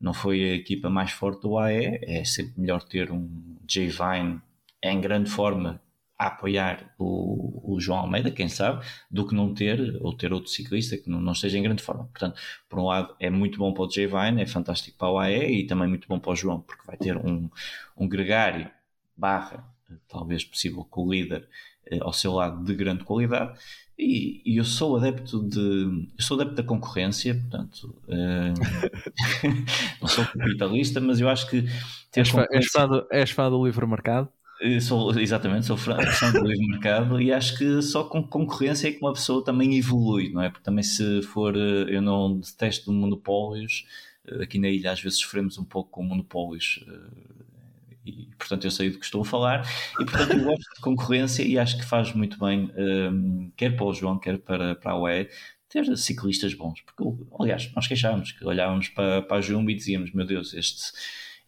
[0.00, 2.00] não foi a equipa mais forte do AE.
[2.02, 4.40] É sempre melhor ter um Jay Vine
[4.82, 5.80] em grande forma
[6.20, 10.50] a apoiar o, o, João Almeida, quem sabe, do que não ter, ou ter outro
[10.50, 12.04] ciclista que não, não esteja em grande forma.
[12.04, 12.38] Portanto,
[12.68, 15.60] por um lado, é muito bom para o Jay Vine, é fantástico para o AE
[15.62, 17.48] e também muito bom para o João, porque vai ter um,
[17.96, 18.70] um gregário
[19.16, 19.64] barra
[20.06, 21.48] talvez possível com o líder
[21.86, 23.58] eh, ao seu lado de grande qualidade.
[23.98, 28.54] E, e, eu sou adepto de eu sou adepto da concorrência, portanto uh,
[30.00, 31.64] não sou capitalista, mas eu acho que
[32.14, 32.56] és, concorrência...
[32.56, 34.28] és, fã do, és fã do livre mercado?
[34.82, 35.96] Sou, exatamente, sou fã
[36.32, 40.30] do livre mercado e acho que só com concorrência é que uma pessoa também evolui,
[40.30, 40.50] não é?
[40.50, 43.86] Porque também se for, eh, eu não detesto monopólios,
[44.26, 47.30] eh, aqui na ilha às vezes sofremos um pouco com monopólios eh,
[48.04, 49.66] e portanto eu sei do que estou a falar
[49.98, 52.70] e portanto eu gosto de concorrência e acho que faz muito bem,
[53.56, 55.28] quer para o João, quer para, para a UE,
[55.70, 57.02] ter ciclistas bons, porque
[57.38, 60.92] aliás, nós queixámos que olhávamos para, para a Jumbo e dizíamos, meu Deus, este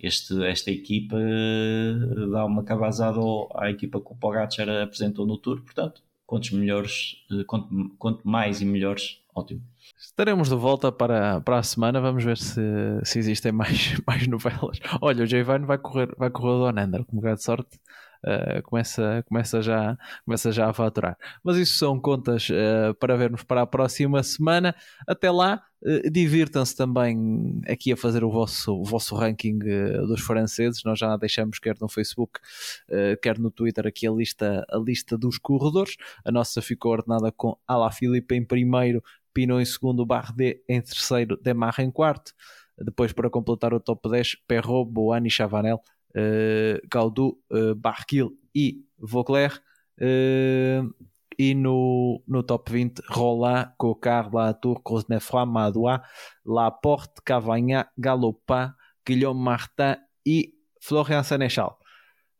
[0.02, 3.20] este, esta equipa eh, dá uma cabazada
[3.54, 7.68] à equipa que o Pogacar apresentou no Tour, portanto, quantos melhores, eh, quanto,
[7.98, 9.62] quanto mais e melhores, ótimo.
[9.96, 12.60] Estaremos de volta para, para a semana, vamos ver se,
[13.04, 14.80] se existem mais, mais novelas.
[15.00, 17.78] Olha, o Javine vai correr, vai correr o Donander, com grande sorte.
[18.24, 21.16] Uh, começa, começa, já, começa já a faturar.
[21.42, 24.74] Mas isso são contas uh, para vermos para a próxima semana.
[25.08, 25.62] Até lá,
[26.10, 30.84] divirtam-se também aqui a fazer o vosso, o vosso ranking dos franceses.
[30.84, 32.40] Nós já deixamos, quer no Facebook,
[33.20, 35.96] quer no Twitter, aqui a lista, a lista dos corredores.
[36.24, 39.02] A nossa ficou ordenada com Alaphilippe em primeiro,
[39.34, 42.32] Pinot em segundo, Bardet em terceiro, Demarre em quarto.
[42.78, 45.80] Depois, para completar o top 10, Perrault, Boani Chavanel
[46.90, 47.38] Gaudu,
[47.76, 49.60] Barquil e Vauclair.
[51.42, 56.00] E no, no top 20, Roland, Cocard, Latour, Cosnefroy, Madoua,
[56.46, 58.70] Laporte, Cavagna, Galopin,
[59.04, 61.76] Guilherme Martin e Florian Senechal.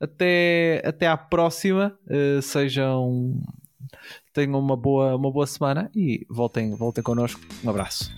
[0.00, 1.98] Até, até à próxima.
[2.06, 3.42] Uh, sejam.
[4.32, 7.40] Tenham uma boa, uma boa semana e voltem, voltem connosco.
[7.64, 8.08] Um abraço.